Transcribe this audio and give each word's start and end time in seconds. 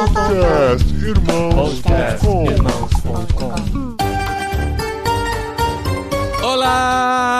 Podcast 0.00 0.94
Irmãos. 1.04 1.78
Podcast 1.82 2.26
Irmãos. 2.26 2.90
Olá! 6.42 7.39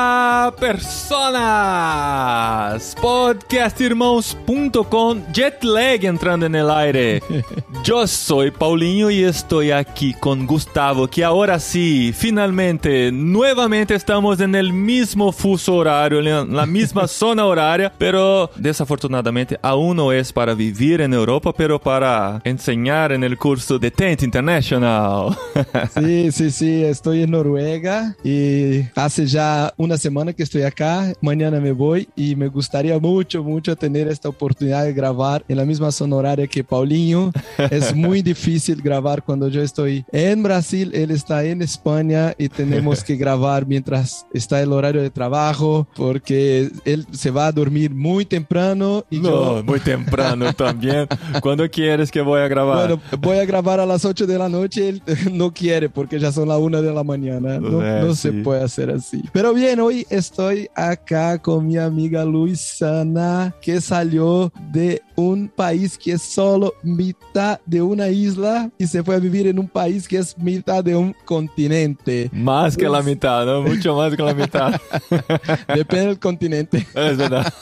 Personas! 0.72 2.60
Podcastirmãos.com 3.00 5.22
Jetlag 5.32 6.04
entrando 6.04 6.46
en 6.46 6.54
el 6.54 6.70
aire. 6.70 7.20
Yo 7.82 8.06
soy 8.06 8.52
Paulinho 8.52 9.10
y 9.10 9.24
estoy 9.24 9.72
aquí 9.72 10.14
con 10.14 10.46
Gustavo, 10.46 11.08
que 11.08 11.24
ahora 11.24 11.58
sí, 11.58 12.14
finalmente, 12.16 13.10
nuevamente 13.10 13.96
estamos 13.96 14.38
en 14.40 14.54
el 14.54 14.72
mismo 14.72 15.32
fuso 15.32 15.74
horario, 15.74 16.20
en 16.20 16.54
la 16.54 16.66
misma 16.66 17.08
zona 17.20 17.46
horaria, 17.46 17.92
pero 17.98 18.48
desafortunadamente 18.54 19.58
aún 19.62 19.96
no 19.96 20.12
es 20.12 20.32
para 20.32 20.54
vivir 20.54 21.00
en 21.00 21.14
Europa, 21.14 21.52
pero 21.52 21.80
para 21.80 22.40
enseñar 22.44 23.10
en 23.10 23.24
el 23.24 23.36
curso 23.36 23.76
de 23.78 23.90
Tent 23.90 24.22
International. 24.22 25.36
Sí, 25.98 26.30
sí, 26.30 26.52
sí, 26.52 26.84
estoy 26.84 27.22
en 27.22 27.32
Noruega 27.32 28.14
y 28.22 28.82
hace 28.94 29.26
ya 29.26 29.74
una 29.76 29.96
semana 29.96 30.32
que 30.32 30.44
estoy 30.60 30.84
acá, 30.86 31.12
mañana 31.20 31.58
me 31.60 31.72
voy 31.72 32.08
y 32.14 32.36
me 32.36 32.48
gustaría 32.48 32.98
mucho, 32.98 33.42
mucho 33.42 33.76
tener 33.76 34.08
esta 34.08 34.28
oportunidad 34.28 34.84
de 34.84 34.92
grabar 34.92 35.42
en 35.48 35.56
la 35.56 35.64
misma 35.64 35.90
zona 35.90 36.16
horaria 36.16 36.46
que 36.46 36.62
Paulinho. 36.64 37.32
Es 37.70 37.94
muy 37.94 38.20
difícil 38.22 38.82
grabar 38.82 39.22
cuando 39.22 39.48
yo 39.48 39.62
estoy 39.62 40.04
en 40.12 40.42
Brasil, 40.42 40.90
él 40.94 41.10
está 41.12 41.44
en 41.44 41.62
España 41.62 42.34
y 42.36 42.48
tenemos 42.48 43.02
que 43.04 43.16
grabar 43.16 43.66
mientras 43.66 44.26
está 44.34 44.60
el 44.60 44.72
horario 44.72 45.00
de 45.02 45.10
trabajo 45.10 45.86
porque 45.96 46.70
él 46.84 47.06
se 47.12 47.30
va 47.30 47.46
a 47.46 47.52
dormir 47.52 47.94
muy 47.94 48.24
temprano 48.24 49.04
y 49.10 49.18
no, 49.18 49.56
yo... 49.56 49.62
muy 49.64 49.80
temprano 49.80 50.52
también. 50.56 51.06
¿Cuándo 51.40 51.68
quieres 51.70 52.10
que 52.10 52.20
voy 52.20 52.40
a 52.40 52.48
grabar? 52.48 52.88
Bueno, 52.88 53.02
voy 53.20 53.38
a 53.38 53.44
grabar 53.46 53.80
a 53.80 53.86
las 53.86 54.04
8 54.04 54.26
de 54.26 54.38
la 54.38 54.48
noche, 54.48 54.88
él 54.90 55.02
no 55.32 55.52
quiere 55.54 55.88
porque 55.88 56.18
ya 56.18 56.32
son 56.32 56.48
las 56.48 56.58
1 56.58 56.82
de 56.82 56.92
la 56.92 57.02
mañana. 57.04 57.58
No, 57.58 57.80
Eh, 57.82 58.02
no 58.04 58.14
sí. 58.14 58.22
se 58.22 58.32
puede 58.32 58.62
hacer 58.62 58.90
así. 58.90 59.22
Pero 59.32 59.54
bien, 59.54 59.80
hoy 59.80 60.06
estoy 60.10 60.49
acá 60.74 61.38
con 61.38 61.66
mi 61.66 61.76
amiga 61.76 62.24
Luisana, 62.24 63.54
que 63.60 63.80
salió 63.80 64.52
de 64.70 65.02
un 65.16 65.48
país 65.48 65.98
que 65.98 66.12
es 66.12 66.22
solo 66.22 66.72
mitad 66.82 67.60
de 67.66 67.82
una 67.82 68.08
isla 68.08 68.70
y 68.78 68.86
se 68.86 69.02
fue 69.02 69.16
a 69.16 69.18
vivir 69.18 69.46
en 69.46 69.58
un 69.58 69.68
país 69.68 70.08
que 70.08 70.18
es 70.18 70.36
mitad 70.38 70.82
de 70.82 70.96
un 70.96 71.14
continente. 71.24 72.30
Más 72.32 72.76
que 72.76 72.88
la 72.88 73.02
mitad, 73.02 73.44
¿no? 73.44 73.62
Mucho 73.62 73.94
más 73.94 74.14
que 74.16 74.22
la 74.22 74.34
mitad. 74.34 74.72
Depende 75.74 76.06
del 76.06 76.18
continente. 76.18 76.86
Es 76.94 77.16
verdad. 77.16 77.52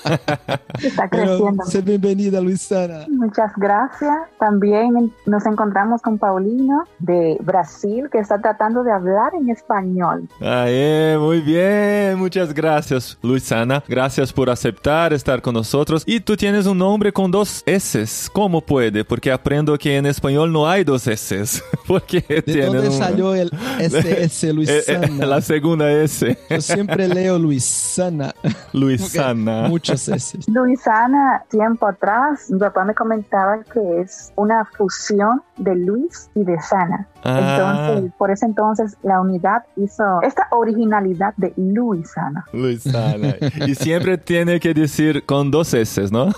Está 0.83 1.09
Pero 1.11 1.37
creciendo. 1.37 1.65
sé 1.65 1.81
bienvenida, 1.83 2.41
Luisana. 2.41 3.07
Muchas 3.09 3.53
gracias. 3.57 4.15
También 4.39 5.13
nos 5.27 5.47
encontramos 5.47 6.03
con 6.03 6.19
Paulino 6.19 6.85
de 6.99 7.39
Brasil, 7.41 8.09
que 8.11 8.19
está 8.19 8.41
tratando 8.41 8.83
de 8.83 8.93
hablar 8.93 9.33
en 9.35 9.49
español. 9.51 10.29
Aê, 10.41 11.17
muy 11.19 11.41
bien. 11.41 12.19
Muchas 12.19 12.53
gracias, 12.53 12.78
Luisana. 13.23 13.83
Gracias 13.89 14.33
por 14.33 14.51
aceptar 14.51 15.13
estar 15.13 15.43
con 15.43 15.55
nosotros. 15.55 16.03
Y 16.07 16.21
tú 16.21 16.37
tienes 16.37 16.67
un 16.67 16.79
nombre 16.79 17.13
con 17.13 17.31
dos 17.31 17.63
S. 17.67 18.05
¿Cómo 18.33 18.61
puede? 18.61 19.05
Porque 19.05 19.31
aprendo 19.33 19.77
que 19.79 19.97
en 19.97 20.07
español 20.07 20.53
no 20.53 20.69
hay 20.69 20.85
dos 20.85 21.07
S. 21.07 21.43
Porque 21.87 22.21
¿De 22.47 22.67
dónde 22.67 22.89
un- 22.89 22.99
salió 22.99 23.35
el 23.35 23.51
SS, 23.79 24.47
Eh, 24.49 24.51
eh, 24.51 24.53
Luisana? 24.53 25.27
la 25.27 25.41
segunda 25.41 25.91
S. 25.91 26.39
Yo 26.51 26.61
siempre 26.61 27.09
leo 27.09 27.39
Luisana. 27.39 28.35
Luisana. 28.73 29.69
Muchos 29.69 30.09
S. 30.09 30.39
Luisana, 30.47 31.45
tiempo 31.51 31.87
atrás, 31.87 32.51
mi 32.51 32.59
papá 32.59 32.85
me 32.85 32.95
comentaba 32.95 33.63
que 33.65 34.01
es 34.01 34.33
una 34.37 34.65
fusión 34.65 35.43
de 35.57 35.75
Luis 35.75 36.31
y 36.35 36.45
de 36.45 36.61
Sana. 36.61 37.09
Ah. 37.25 37.89
Entonces, 37.89 38.13
por 38.17 38.31
ese 38.31 38.47
entonces, 38.47 38.97
la 39.03 39.21
unidad 39.21 39.65
hizo 39.77 40.23
esta 40.23 40.49
originalidad 40.51 41.35
de 41.37 41.53
Luisana. 41.57 42.45
Luisana. 42.53 43.37
Y 43.67 43.75
siempre 43.75 44.19
tiene 44.19 44.61
que 44.61 44.73
decir 44.73 45.25
con 45.25 45.51
dos 45.51 45.75
S, 45.75 46.01
¿no? 46.11 46.33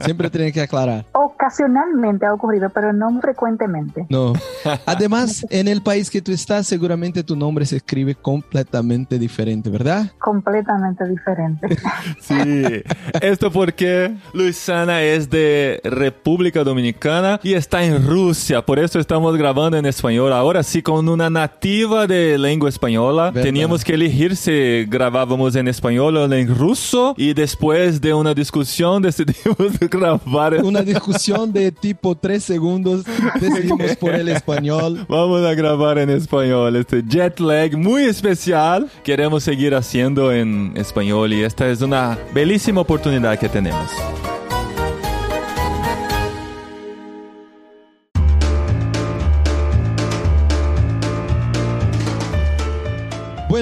Siempre 0.00 0.30
tienen 0.30 0.52
que 0.52 0.62
aclarar. 0.62 1.04
Ocasionalmente 1.44 2.24
ha 2.24 2.32
ocurrido, 2.32 2.70
pero 2.70 2.94
no 2.94 3.20
frecuentemente. 3.20 4.06
No. 4.08 4.32
Además, 4.86 5.44
en 5.50 5.68
el 5.68 5.82
país 5.82 6.08
que 6.10 6.22
tú 6.22 6.32
estás, 6.32 6.66
seguramente 6.66 7.22
tu 7.22 7.36
nombre 7.36 7.66
se 7.66 7.76
escribe 7.76 8.14
completamente 8.14 9.18
diferente, 9.18 9.68
¿verdad? 9.68 10.10
Completamente 10.18 11.06
diferente. 11.06 11.76
Sí, 12.20 12.82
esto 13.20 13.50
porque 13.50 14.14
Luisana 14.32 15.02
es 15.02 15.28
de 15.28 15.80
República 15.84 16.64
Dominicana 16.64 17.38
y 17.42 17.52
está 17.52 17.84
en 17.84 18.06
Rusia, 18.06 18.64
por 18.64 18.78
eso 18.78 18.98
estamos 18.98 19.36
grabando 19.36 19.76
en 19.76 19.84
español. 19.84 20.32
Ahora 20.32 20.62
sí, 20.62 20.80
con 20.80 21.08
una 21.08 21.28
nativa 21.28 22.06
de 22.06 22.38
lengua 22.38 22.68
española, 22.70 23.24
Verdad. 23.24 23.42
teníamos 23.42 23.84
que 23.84 23.94
elegir 23.94 24.36
si 24.36 24.86
grabábamos 24.86 25.54
en 25.56 25.68
español 25.68 26.16
o 26.16 26.32
en 26.32 26.54
ruso 26.54 27.14
y 27.18 27.34
después 27.34 28.00
de 28.00 28.14
una 28.14 28.32
discusión 28.32 29.02
decidimos 29.02 29.78
grabar 29.90 30.64
Una 30.64 30.82
discusión 30.82 31.33
de 31.52 31.72
tipo 31.72 32.14
tres 32.14 32.44
segundos, 32.44 33.04
decidimos 33.40 33.96
por 33.96 34.14
el 34.14 34.28
español. 34.28 35.04
Vamos 35.08 35.44
a 35.44 35.54
grabar 35.54 35.98
en 35.98 36.10
español 36.10 36.76
este 36.76 37.02
jet 37.02 37.40
lag 37.40 37.76
muy 37.76 38.04
especial. 38.04 38.88
Queremos 39.02 39.42
seguir 39.42 39.74
haciendo 39.74 40.32
en 40.32 40.72
español 40.76 41.32
y 41.32 41.42
esta 41.42 41.68
es 41.68 41.82
una 41.82 42.16
bellísima 42.32 42.82
oportunidad 42.82 43.38
que 43.38 43.48
tenemos. 43.48 43.90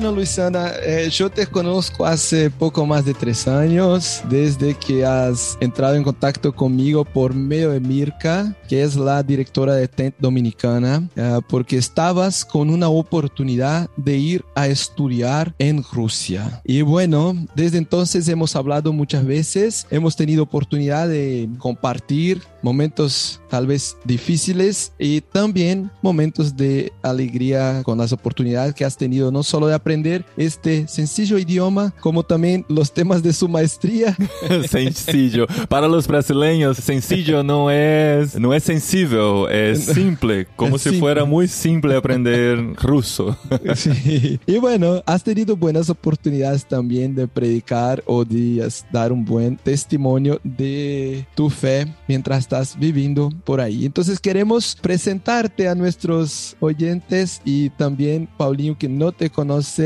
Bueno, 0.02 0.16
Luisana, 0.16 0.72
eh, 0.84 1.08
yo 1.12 1.30
te 1.30 1.46
conozco 1.46 2.04
hace 2.04 2.50
poco 2.50 2.84
más 2.84 3.04
de 3.04 3.14
tres 3.14 3.46
años, 3.46 4.20
desde 4.28 4.74
que 4.74 5.06
has 5.06 5.56
entrado 5.60 5.94
en 5.94 6.02
contacto 6.02 6.52
conmigo 6.52 7.04
por 7.04 7.32
medio 7.34 7.70
de 7.70 7.78
Mirka, 7.78 8.52
que 8.68 8.82
es 8.82 8.96
la 8.96 9.22
directora 9.22 9.74
de 9.74 9.86
TENT 9.86 10.16
Dominicana, 10.18 11.08
eh, 11.14 11.38
porque 11.48 11.76
estabas 11.76 12.44
con 12.44 12.68
una 12.68 12.88
oportunidad 12.88 13.88
de 13.96 14.16
ir 14.16 14.44
a 14.56 14.66
estudiar 14.66 15.54
en 15.60 15.84
Rusia. 15.84 16.60
Y 16.64 16.82
bueno, 16.82 17.36
desde 17.54 17.78
entonces 17.78 18.26
hemos 18.26 18.56
hablado 18.56 18.92
muchas 18.92 19.24
veces, 19.24 19.86
hemos 19.88 20.16
tenido 20.16 20.42
oportunidad 20.42 21.06
de 21.06 21.48
compartir 21.58 22.42
momentos 22.60 23.40
tal 23.48 23.68
vez 23.68 23.96
difíciles 24.04 24.92
y 24.98 25.20
también 25.20 25.92
momentos 26.00 26.56
de 26.56 26.92
alegría 27.02 27.82
con 27.84 27.98
las 27.98 28.12
oportunidades 28.12 28.74
que 28.74 28.84
has 28.84 28.96
tenido, 28.96 29.30
no 29.30 29.44
solo 29.44 29.68
de 29.68 29.74
aprender 29.74 29.91
este 30.36 30.88
sencillo 30.88 31.38
idioma, 31.38 31.92
como 32.00 32.22
también 32.22 32.64
los 32.68 32.92
temas 32.92 33.22
de 33.22 33.32
su 33.32 33.48
maestría. 33.48 34.16
sencillo. 34.68 35.46
Para 35.68 35.88
los 35.88 36.06
brasileños, 36.06 36.78
sencillo 36.78 37.42
no 37.42 37.70
es, 37.70 38.38
no 38.38 38.54
es 38.54 38.64
sencillo, 38.64 39.48
es 39.48 39.84
simple, 39.94 40.46
como 40.56 40.76
Es 40.76 40.82
si 40.82 40.90
simple. 40.90 41.00
fuera 41.00 41.24
muy 41.24 41.48
simple 41.48 41.96
aprender 41.96 42.58
ruso. 42.76 43.36
Sí. 43.74 44.38
Y 44.46 44.58
bueno, 44.58 45.02
has 45.06 45.24
tenido 45.24 45.56
buenas 45.56 45.88
oportunidades 45.90 46.66
también 46.66 47.14
de 47.14 47.26
predicar 47.26 48.02
o 48.06 48.24
de 48.24 48.68
dar 48.92 49.12
un 49.12 49.24
buen 49.24 49.56
testimonio 49.56 50.40
de 50.44 51.26
tu 51.34 51.48
fe 51.50 51.86
mientras 52.06 52.40
estás 52.40 52.78
viviendo 52.78 53.30
por 53.44 53.60
ahí. 53.60 53.84
Entonces 53.86 54.20
queremos 54.20 54.76
presentarte 54.80 55.68
a 55.68 55.74
nuestros 55.74 56.56
oyentes 56.60 57.40
y 57.44 57.70
también 57.70 58.28
Paulinho 58.36 58.76
que 58.78 58.88
no 58.88 59.12
te 59.12 59.30
conoce 59.30 59.81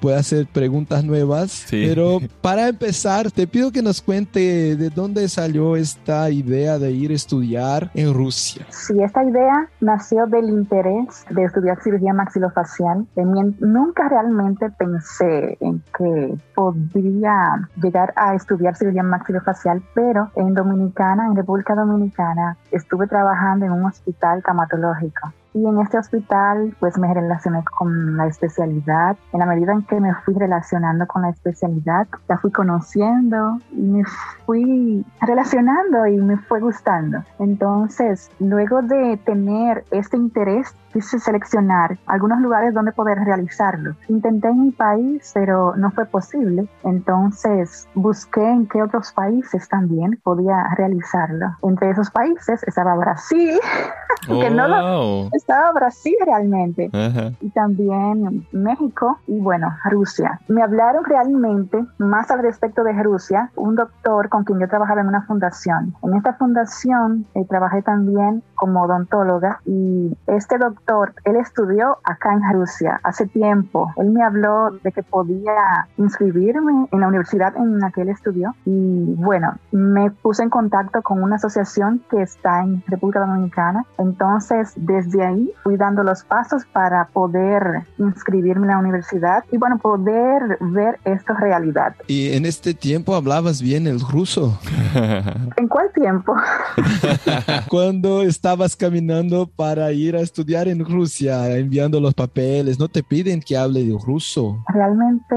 puede 0.00 0.16
hacer 0.16 0.46
preguntas 0.46 1.04
nuevas. 1.04 1.50
Sí. 1.50 1.84
Pero 1.88 2.20
para 2.40 2.68
empezar, 2.68 3.30
te 3.30 3.46
pido 3.46 3.70
que 3.72 3.82
nos 3.82 4.00
cuente 4.00 4.76
de 4.76 4.90
dónde 4.90 5.28
salió 5.28 5.76
esta 5.76 6.30
idea 6.30 6.78
de 6.78 6.92
ir 6.92 7.10
a 7.10 7.14
estudiar 7.14 7.90
en 7.94 8.14
Rusia. 8.14 8.66
Sí, 8.70 9.02
esta 9.02 9.24
idea 9.24 9.68
nació 9.80 10.26
del 10.26 10.48
interés 10.48 11.24
de 11.30 11.44
estudiar 11.44 11.82
cirugía 11.82 12.12
maxilofacial. 12.12 13.06
También 13.14 13.56
nunca 13.60 14.08
realmente 14.08 14.70
pensé 14.70 15.56
en 15.60 15.82
que 15.96 16.34
podría 16.54 17.68
llegar 17.82 18.12
a 18.16 18.34
estudiar 18.34 18.76
cirugía 18.76 19.02
maxilofacial, 19.02 19.82
pero 19.94 20.30
en 20.36 20.54
Dominicana, 20.54 21.26
en 21.26 21.36
República 21.36 21.74
Dominicana, 21.74 22.56
estuve 22.70 23.06
trabajando 23.06 23.66
en 23.66 23.72
un 23.72 23.84
hospital 23.84 24.42
traumatológico. 24.42 25.32
Y 25.52 25.66
en 25.66 25.80
este 25.80 25.98
hospital, 25.98 26.76
pues 26.78 26.96
me 26.98 27.12
relacioné 27.12 27.64
con 27.76 28.16
la 28.16 28.26
especialidad. 28.26 29.16
En 29.32 29.40
la 29.40 29.46
medida 29.46 29.72
en 29.72 29.82
que 29.82 30.00
me 30.00 30.14
fui 30.24 30.34
relacionando 30.34 31.06
con 31.06 31.22
la 31.22 31.30
especialidad, 31.30 32.06
la 32.28 32.38
fui 32.38 32.52
conociendo 32.52 33.58
y 33.72 33.82
me 33.82 34.04
fui 34.46 35.04
relacionando 35.20 36.06
y 36.06 36.16
me 36.18 36.36
fue 36.36 36.60
gustando. 36.60 37.24
Entonces, 37.38 38.30
luego 38.38 38.82
de 38.82 39.16
tener 39.24 39.84
este 39.90 40.16
interés 40.16 40.74
quise 40.92 41.18
seleccionar 41.18 41.98
algunos 42.06 42.40
lugares 42.40 42.74
donde 42.74 42.92
poder 42.92 43.18
realizarlo. 43.18 43.94
Intenté 44.08 44.48
en 44.48 44.60
mi 44.60 44.70
país, 44.72 45.30
pero 45.34 45.74
no 45.76 45.90
fue 45.90 46.04
posible. 46.06 46.68
Entonces 46.84 47.88
busqué 47.94 48.44
en 48.48 48.66
qué 48.66 48.82
otros 48.82 49.12
países 49.12 49.68
también 49.68 50.18
podía 50.22 50.56
realizarlo. 50.76 51.46
Entre 51.62 51.90
esos 51.90 52.10
países 52.10 52.62
estaba 52.64 52.94
Brasil, 52.96 53.58
que 54.26 54.50
no 54.50 54.68
lo, 54.68 54.80
Wow. 54.80 55.30
estaba 55.32 55.72
Brasil 55.72 56.14
realmente 56.24 56.90
Ajá. 56.92 57.32
y 57.40 57.50
también 57.50 58.46
México 58.52 59.18
y 59.26 59.38
bueno, 59.40 59.68
Rusia. 59.90 60.40
Me 60.48 60.62
hablaron 60.62 61.04
realmente 61.04 61.84
más 61.98 62.30
al 62.30 62.40
respecto 62.42 62.82
de 62.84 62.92
Rusia, 63.02 63.50
un 63.56 63.76
doctor 63.76 64.28
con 64.28 64.44
quien 64.44 64.58
yo 64.60 64.68
trabajaba 64.68 65.00
en 65.00 65.08
una 65.08 65.22
fundación. 65.22 65.94
En 66.02 66.14
esta 66.14 66.34
fundación 66.34 67.26
eh, 67.34 67.44
trabajé 67.48 67.82
también 67.82 68.42
como 68.54 68.82
odontóloga 68.82 69.60
y 69.64 70.16
este 70.26 70.58
doctor, 70.58 70.80
él 71.24 71.36
estudió 71.36 71.98
acá 72.04 72.32
en 72.32 72.42
Rusia 72.52 73.00
hace 73.02 73.26
tiempo. 73.26 73.92
Él 73.96 74.10
me 74.10 74.22
habló 74.22 74.70
de 74.82 74.92
que 74.92 75.02
podía 75.02 75.86
inscribirme 75.96 76.88
en 76.90 77.00
la 77.00 77.08
universidad 77.08 77.56
en 77.56 77.78
la 77.78 77.90
que 77.90 78.02
él 78.02 78.08
estudió 78.08 78.54
y 78.64 79.14
bueno, 79.16 79.54
me 79.70 80.10
puse 80.10 80.42
en 80.42 80.50
contacto 80.50 81.02
con 81.02 81.22
una 81.22 81.36
asociación 81.36 82.02
que 82.10 82.22
está 82.22 82.62
en 82.62 82.82
República 82.86 83.20
Dominicana. 83.20 83.84
Entonces, 83.98 84.72
desde 84.76 85.24
ahí 85.24 85.52
fui 85.62 85.76
dando 85.76 86.02
los 86.02 86.24
pasos 86.24 86.64
para 86.72 87.06
poder 87.06 87.84
inscribirme 87.98 88.66
en 88.66 88.72
la 88.72 88.78
universidad 88.78 89.44
y 89.50 89.58
bueno, 89.58 89.78
poder 89.78 90.58
ver 90.60 90.98
esto 91.04 91.34
realidad. 91.34 91.94
Y 92.06 92.32
en 92.34 92.46
este 92.46 92.74
tiempo 92.74 93.14
hablabas 93.14 93.62
bien 93.62 93.86
el 93.86 94.00
ruso. 94.00 94.58
¿En 95.56 95.68
cuál 95.68 95.90
tiempo? 95.92 96.34
Cuando 97.68 98.22
estabas 98.22 98.76
caminando 98.76 99.46
para 99.46 99.92
ir 99.92 100.16
a 100.16 100.20
estudiar 100.20 100.68
en 100.68 100.79
Rusia, 100.84 101.56
enviando 101.56 102.00
los 102.00 102.14
papeles, 102.14 102.78
no 102.78 102.88
te 102.88 103.02
piden 103.02 103.40
que 103.40 103.56
hable 103.56 103.84
de 103.84 103.96
ruso. 104.04 104.62
Realmente 104.68 105.36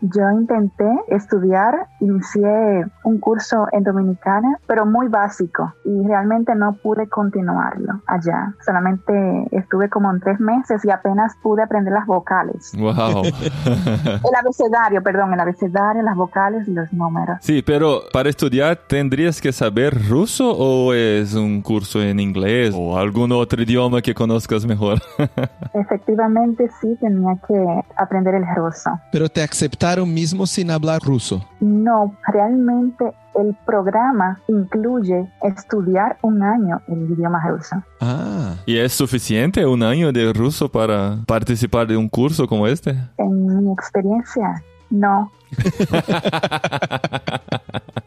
yo 0.00 0.30
intenté 0.30 0.88
estudiar, 1.08 1.88
inicié 2.00 2.84
un 3.04 3.18
curso 3.18 3.66
en 3.72 3.84
Dominicana, 3.84 4.58
pero 4.66 4.86
muy 4.86 5.08
básico 5.08 5.72
y 5.84 6.06
realmente 6.06 6.54
no 6.54 6.74
pude 6.82 7.08
continuarlo 7.08 8.02
allá. 8.06 8.54
Solamente 8.64 9.12
estuve 9.52 9.88
como 9.88 10.10
en 10.12 10.20
tres 10.20 10.40
meses 10.40 10.84
y 10.84 10.90
apenas 10.90 11.34
pude 11.42 11.62
aprender 11.62 11.92
las 11.92 12.06
vocales. 12.06 12.72
Wow. 12.78 13.24
El 14.04 14.34
abecedario, 14.38 15.02
perdón, 15.02 15.32
el 15.34 15.40
abecedario, 15.40 16.02
las 16.02 16.16
vocales 16.16 16.66
y 16.68 16.72
los 16.72 16.92
números. 16.92 17.38
Sí, 17.40 17.62
pero 17.62 18.02
para 18.12 18.28
estudiar 18.28 18.76
tendrías 18.88 19.40
que 19.40 19.52
saber 19.52 19.96
ruso 20.08 20.50
o 20.50 20.92
es 20.92 21.34
un 21.34 21.62
curso 21.62 22.02
en 22.02 22.20
inglés 22.20 22.74
o 22.76 22.98
algún 22.98 23.32
otro 23.32 23.62
idioma 23.62 24.02
que 24.02 24.14
conozcas 24.14 24.64
mejor. 24.68 25.00
Efectivamente 25.74 26.70
sí 26.80 26.96
tenía 27.00 27.36
que 27.46 27.82
aprender 27.96 28.36
el 28.36 28.44
ruso. 28.54 28.90
Pero 29.10 29.28
te 29.28 29.42
aceptaron 29.42 30.12
mismo 30.12 30.46
sin 30.46 30.70
hablar 30.70 31.00
ruso. 31.02 31.44
No, 31.60 32.14
realmente 32.26 33.12
el 33.34 33.56
programa 33.66 34.40
incluye 34.48 35.28
estudiar 35.42 36.18
un 36.22 36.42
año 36.42 36.80
el 36.88 37.10
idioma 37.10 37.40
ruso. 37.48 37.82
Ah, 38.00 38.54
¿Y 38.66 38.78
es 38.78 38.92
suficiente 38.92 39.64
un 39.66 39.82
año 39.82 40.12
de 40.12 40.32
ruso 40.32 40.68
para 40.68 41.18
participar 41.26 41.86
de 41.86 41.96
un 41.96 42.08
curso 42.08 42.46
como 42.46 42.66
este? 42.66 42.96
En 43.16 43.64
mi 43.64 43.72
experiencia, 43.72 44.62
no. 44.90 45.30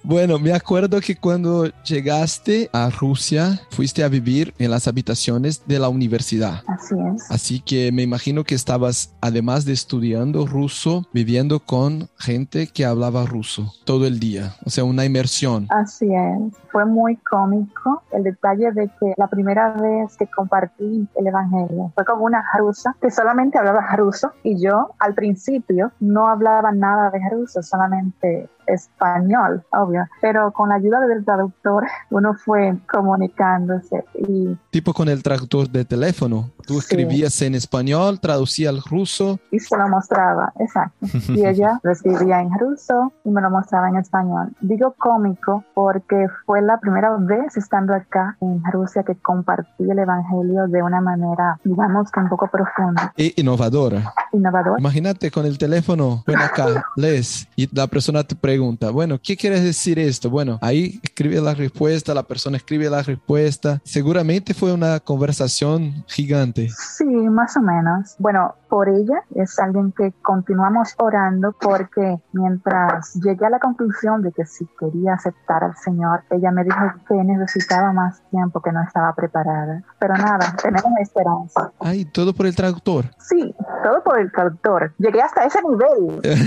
Bueno, 0.03 0.39
me 0.39 0.53
acuerdo 0.53 0.99
que 1.01 1.15
cuando 1.15 1.65
llegaste 1.83 2.69
a 2.73 2.89
Rusia, 2.89 3.59
fuiste 3.69 4.03
a 4.03 4.07
vivir 4.07 4.53
en 4.59 4.71
las 4.71 4.87
habitaciones 4.87 5.63
de 5.67 5.79
la 5.79 5.89
universidad. 5.89 6.63
Así 6.67 6.95
es. 7.15 7.31
Así 7.31 7.61
que 7.61 7.91
me 7.91 8.01
imagino 8.01 8.43
que 8.43 8.55
estabas, 8.55 9.13
además 9.21 9.65
de 9.65 9.73
estudiando 9.73 10.45
ruso, 10.45 11.07
viviendo 11.13 11.59
con 11.59 12.09
gente 12.17 12.67
que 12.67 12.85
hablaba 12.85 13.25
ruso 13.25 13.73
todo 13.85 14.05
el 14.05 14.19
día. 14.19 14.55
O 14.65 14.69
sea, 14.69 14.83
una 14.83 15.05
inmersión. 15.05 15.67
Así 15.69 16.07
es. 16.13 16.53
Fue 16.71 16.85
muy 16.85 17.17
cómico 17.17 18.03
el 18.11 18.23
detalle 18.23 18.71
de 18.71 18.89
que 18.99 19.13
la 19.17 19.27
primera 19.27 19.73
vez 19.73 20.15
que 20.17 20.27
compartí 20.27 21.07
el 21.15 21.27
Evangelio 21.27 21.91
fue 21.95 22.05
con 22.05 22.21
una 22.21 22.43
rusa 22.57 22.95
que 23.01 23.11
solamente 23.11 23.57
hablaba 23.57 23.95
ruso 23.95 24.31
y 24.43 24.61
yo 24.61 24.91
al 24.99 25.13
principio 25.13 25.91
no 25.99 26.27
hablaba 26.27 26.71
nada 26.71 27.09
de 27.09 27.19
ruso, 27.29 27.61
solamente 27.61 28.49
español, 28.73 29.63
obvio. 29.71 30.07
Pero 30.21 30.51
con 30.51 30.69
la 30.69 30.75
ayuda 30.75 30.99
del 31.07 31.23
traductor 31.25 31.85
uno 32.09 32.33
fue 32.33 32.77
comunicándose 32.91 34.05
y, 34.15 34.57
Tipo 34.69 34.93
con 34.93 35.09
el 35.09 35.21
traductor 35.23 35.69
de 35.69 35.85
teléfono. 35.85 36.49
Tú 36.65 36.73
Sí. 36.75 36.79
escribías 36.79 37.41
en 37.41 37.55
español, 37.55 38.19
traducía 38.19 38.69
al 38.69 38.81
ruso. 38.81 39.39
y 39.51 39.59
se 39.59 39.75
lo 39.77 39.87
mostraba, 39.89 40.53
exacto. 40.59 41.05
Y 41.29 41.45
ella 41.45 41.79
lo 41.83 41.91
escribía 41.91 42.39
en 42.41 42.57
ruso 42.57 43.11
y 43.23 43.29
me 43.29 43.41
lo 43.41 43.49
mostraba 43.49 43.89
en 43.89 43.97
español. 43.97 44.49
Digo 44.61 44.93
cómico 44.97 45.63
porque 45.73 46.27
fue 46.45 46.61
la 46.61 46.79
primera 46.79 47.15
vez 47.17 47.57
estando 47.57 47.93
acá 47.93 48.37
en 48.41 48.63
Rusia 48.71 49.03
que 49.03 49.15
compartí 49.15 49.89
el 49.89 49.99
Evangelio 49.99 50.67
de 50.67 50.81
una 50.81 51.01
manera, 51.01 51.59
digamos 51.63 52.11
que 52.11 52.19
un 52.19 52.29
poco 52.29 52.47
profunda, 52.47 53.13
E 53.17 53.33
innovadora. 53.37 54.13
innovadora. 54.31 54.79
Imagínate 54.79 55.29
con 55.31 55.45
el 55.45 55.57
teléfono, 55.57 56.23
ven 56.25 56.39
acá, 56.39 56.85
lees 56.95 57.47
y 57.55 57.67
la 57.75 57.87
persona 57.87 58.23
te 58.23 58.35
pregunta, 58.35 58.60
bueno, 58.91 59.19
¿qué 59.23 59.35
quieres 59.35 59.63
decir 59.63 59.97
esto? 59.97 60.29
Bueno, 60.29 60.59
ahí 60.61 60.99
escribe 61.03 61.41
la 61.41 61.53
respuesta, 61.53 62.13
la 62.13 62.23
persona 62.23 62.57
escribe 62.57 62.89
la 62.89 63.01
respuesta. 63.01 63.81
Seguramente 63.83 64.53
fue 64.53 64.71
una 64.71 64.99
conversación 64.99 66.03
gigante. 66.07 66.69
Sí, 66.69 67.05
más 67.05 67.57
o 67.57 67.61
menos. 67.61 68.15
Bueno, 68.19 68.55
por 68.69 68.87
ella 68.87 69.23
es 69.35 69.57
alguien 69.59 69.91
que 69.91 70.13
continuamos 70.21 70.93
orando 70.97 71.55
porque 71.59 72.21
mientras 72.33 73.15
llegué 73.15 73.45
a 73.45 73.49
la 73.49 73.59
conclusión 73.59 74.21
de 74.21 74.31
que 74.31 74.45
si 74.45 74.67
quería 74.79 75.13
aceptar 75.13 75.63
al 75.63 75.75
Señor, 75.77 76.23
ella 76.29 76.51
me 76.51 76.63
dijo 76.63 76.79
que 77.07 77.15
necesitaba 77.15 77.91
más 77.91 78.21
tiempo, 78.29 78.61
que 78.61 78.71
no 78.71 78.83
estaba 78.83 79.13
preparada. 79.15 79.83
Pero 79.99 80.15
nada, 80.15 80.55
tenemos 80.61 80.91
esperanza. 81.01 81.71
Ay, 81.79 82.05
todo 82.05 82.33
por 82.33 82.45
el 82.45 82.55
traductor. 82.55 83.05
Sí, 83.19 83.55
todo 83.83 84.03
por 84.03 84.19
el 84.19 84.31
traductor. 84.31 84.93
Llegué 84.99 85.21
hasta 85.21 85.45
ese 85.45 85.59
nivel. 85.63 86.21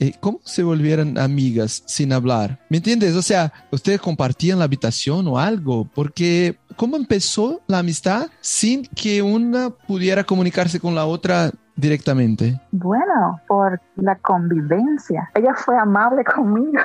Eh, 0.00 0.12
¿Cómo 0.20 0.40
se 0.44 0.62
volvieron 0.62 1.18
amigas 1.18 1.82
sin 1.86 2.12
hablar? 2.12 2.58
¿Me 2.68 2.78
entiendes? 2.78 3.14
O 3.14 3.22
sea, 3.22 3.52
ustedes 3.70 4.00
compartían 4.00 4.58
la 4.58 4.64
habitación 4.64 5.26
o 5.28 5.38
algo, 5.38 5.88
porque 5.94 6.58
¿cómo 6.76 6.96
empezó 6.96 7.60
la 7.66 7.78
amistad 7.78 8.26
sin 8.40 8.84
que 8.86 9.22
una 9.22 9.70
pudiera 9.70 10.24
comunicarse 10.24 10.80
con 10.80 10.94
la 10.94 11.06
otra 11.06 11.50
directamente? 11.76 12.60
Bueno, 12.72 13.40
por 13.46 13.80
la 13.96 14.16
convivencia. 14.16 15.30
Ella 15.34 15.54
fue 15.54 15.76
amable 15.76 16.24
conmigo, 16.34 16.80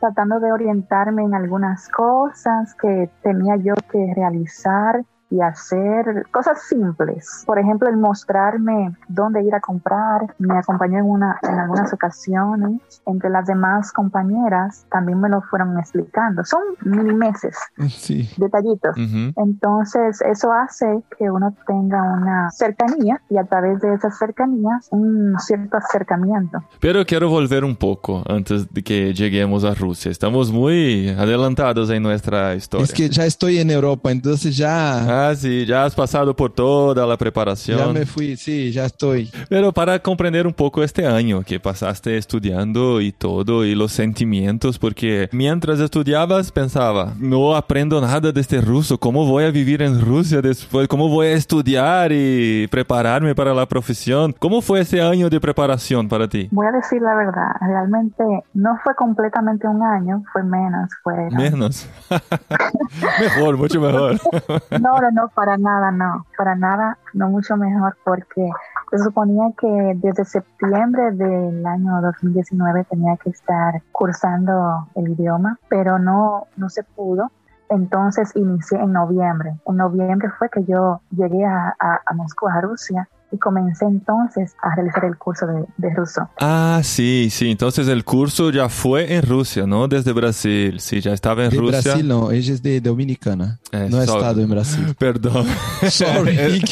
tratando 0.00 0.40
de 0.40 0.52
orientarme 0.52 1.22
en 1.22 1.34
algunas 1.34 1.88
cosas 1.88 2.74
que 2.74 3.10
tenía 3.22 3.56
yo 3.56 3.74
que 3.90 4.12
realizar 4.14 5.04
y 5.34 5.40
hacer 5.40 6.26
cosas 6.30 6.62
simples. 6.68 7.42
Por 7.46 7.58
ejemplo, 7.58 7.88
el 7.88 7.96
mostrarme 7.96 8.94
dónde 9.08 9.42
ir 9.42 9.54
a 9.54 9.60
comprar. 9.60 10.34
Me 10.38 10.56
acompañó 10.56 10.98
en, 10.98 11.04
una, 11.06 11.38
en 11.42 11.58
algunas 11.58 11.92
ocasiones. 11.92 12.80
Entre 13.06 13.28
las 13.30 13.46
demás 13.46 13.90
compañeras 13.92 14.86
también 14.90 15.20
me 15.20 15.28
lo 15.28 15.42
fueron 15.42 15.76
explicando. 15.78 16.44
Son 16.44 16.60
milimeses, 16.82 17.56
Sí. 17.88 18.28
detallitos. 18.36 18.96
ujú. 18.96 19.32
Entonces, 19.36 20.20
eso 20.22 20.52
hace 20.52 21.02
que 21.18 21.30
uno 21.30 21.54
tenga 21.66 22.02
una 22.02 22.50
cercanía 22.52 23.20
y 23.28 23.36
a 23.38 23.44
través 23.44 23.80
de 23.80 23.94
esas 23.94 24.16
cercanías 24.18 24.88
un 24.90 25.34
cierto 25.40 25.76
acercamiento. 25.78 26.62
Pero 26.80 27.04
quiero 27.04 27.28
volver 27.28 27.64
un 27.64 27.74
poco 27.76 28.22
antes 28.28 28.72
de 28.72 28.82
que 28.82 29.12
lleguemos 29.12 29.64
a 29.64 29.74
Rusia. 29.74 30.10
Estamos 30.10 30.52
muy 30.52 31.08
adelantados 31.10 31.90
en 31.90 32.02
nuestra 32.02 32.54
historia. 32.54 32.84
Es 32.84 32.92
que 32.92 33.08
ya 33.08 33.24
estoy 33.26 33.58
en 33.58 33.70
Europa, 33.70 34.10
entonces 34.12 34.56
ya, 34.56 34.74
Ah, 35.23 35.23
sí, 35.34 35.64
ya 35.64 35.84
has 35.84 35.94
pasado 35.94 36.34
por 36.34 36.52
toda 36.52 37.06
la 37.06 37.16
preparación. 37.16 37.78
ya 37.78 37.86
me 37.86 38.04
fui, 38.04 38.36
sí, 38.36 38.72
ya 38.72 38.84
estoy. 38.84 39.30
Pero 39.48 39.72
para 39.72 39.98
comprender 39.98 40.46
un 40.46 40.52
poco 40.52 40.82
este 40.82 41.06
año 41.06 41.42
que 41.42 41.60
pasaste 41.60 42.16
estudiando 42.16 43.00
y 43.00 43.12
todo 43.12 43.64
y 43.64 43.74
los 43.74 43.92
sentimientos, 43.92 44.78
porque 44.78 45.28
mientras 45.32 45.80
estudiabas 45.80 46.52
pensaba, 46.52 47.14
no 47.18 47.56
aprendo 47.56 48.00
nada 48.00 48.32
de 48.32 48.40
este 48.40 48.60
ruso, 48.60 48.98
¿cómo 48.98 49.26
voy 49.26 49.44
a 49.44 49.50
vivir 49.50 49.82
en 49.82 50.00
Rusia 50.00 50.42
después? 50.42 50.88
¿Cómo 50.88 51.08
voy 51.08 51.28
a 51.28 51.32
estudiar 51.32 52.12
y 52.12 52.66
prepararme 52.68 53.34
para 53.34 53.54
la 53.54 53.66
profesión? 53.66 54.34
¿Cómo 54.38 54.60
fue 54.60 54.80
ese 54.80 55.00
año 55.00 55.30
de 55.30 55.40
preparación 55.40 56.08
para 56.08 56.28
ti? 56.28 56.48
Voy 56.50 56.66
a 56.66 56.72
decir 56.72 57.00
la 57.00 57.14
verdad, 57.14 57.52
realmente 57.60 58.24
no 58.54 58.78
fue 58.82 58.94
completamente 58.94 59.66
un 59.66 59.82
año, 59.82 60.22
fue 60.32 60.42
menos, 60.42 60.90
fue... 61.02 61.14
Menos. 61.30 61.88
mejor, 63.20 63.56
mucho 63.56 63.80
mejor. 63.80 64.18
No, 64.80 65.00
no, 65.10 65.28
para 65.28 65.56
nada, 65.56 65.90
no, 65.90 66.26
para 66.36 66.54
nada, 66.54 66.98
no 67.12 67.28
mucho 67.28 67.56
mejor 67.56 67.96
porque 68.04 68.50
se 68.90 68.98
suponía 68.98 69.50
que 69.58 69.92
desde 69.96 70.24
septiembre 70.24 71.12
del 71.12 71.64
año 71.66 72.00
2019 72.00 72.84
tenía 72.84 73.16
que 73.16 73.30
estar 73.30 73.82
cursando 73.92 74.88
el 74.94 75.10
idioma, 75.10 75.58
pero 75.68 75.98
no, 75.98 76.46
no 76.56 76.68
se 76.68 76.82
pudo 76.82 77.30
Entonces 77.70 78.30
inicié 78.36 78.78
en 78.78 78.92
noviembre. 78.92 79.54
En 79.66 79.76
noviembre 79.76 80.28
fue 80.38 80.48
que 80.50 80.64
yo 80.64 81.00
llegué 81.10 81.44
a, 81.44 81.74
a 81.78 82.14
Moscú, 82.14 82.46
a 82.48 82.60
Rusia, 82.60 83.08
y 83.34 83.38
comencé 83.38 83.84
entonces 83.84 84.54
a 84.62 84.74
realizar 84.76 85.04
el 85.04 85.16
curso 85.18 85.46
de, 85.46 85.64
de, 85.76 85.94
ruso. 85.94 86.28
Ah, 86.40 86.80
sí, 86.84 87.28
sí. 87.30 87.50
Entonces 87.50 87.88
el 87.88 88.04
curso 88.04 88.50
ya 88.50 88.68
fue 88.68 89.14
en 89.14 89.22
Rusia, 89.22 89.66
¿no? 89.66 89.88
Desde 89.88 90.12
Brasil. 90.12 90.78
Sí, 90.78 91.00
ya 91.00 91.12
estaba 91.12 91.44
en 91.44 91.50
de 91.50 91.56
Rusia. 91.56 91.80
Brasil 91.82 92.08
no, 92.08 92.30
ella 92.30 92.54
es 92.54 92.62
de 92.62 92.80
Dominicana. 92.80 93.58
Eh, 93.72 93.88
no 93.90 93.98
ha 93.98 94.06
sorry. 94.06 94.20
estado 94.20 94.40
en 94.40 94.50
Brasil. 94.50 94.94
Perdón. 94.98 95.46
Sorry. 95.90 96.62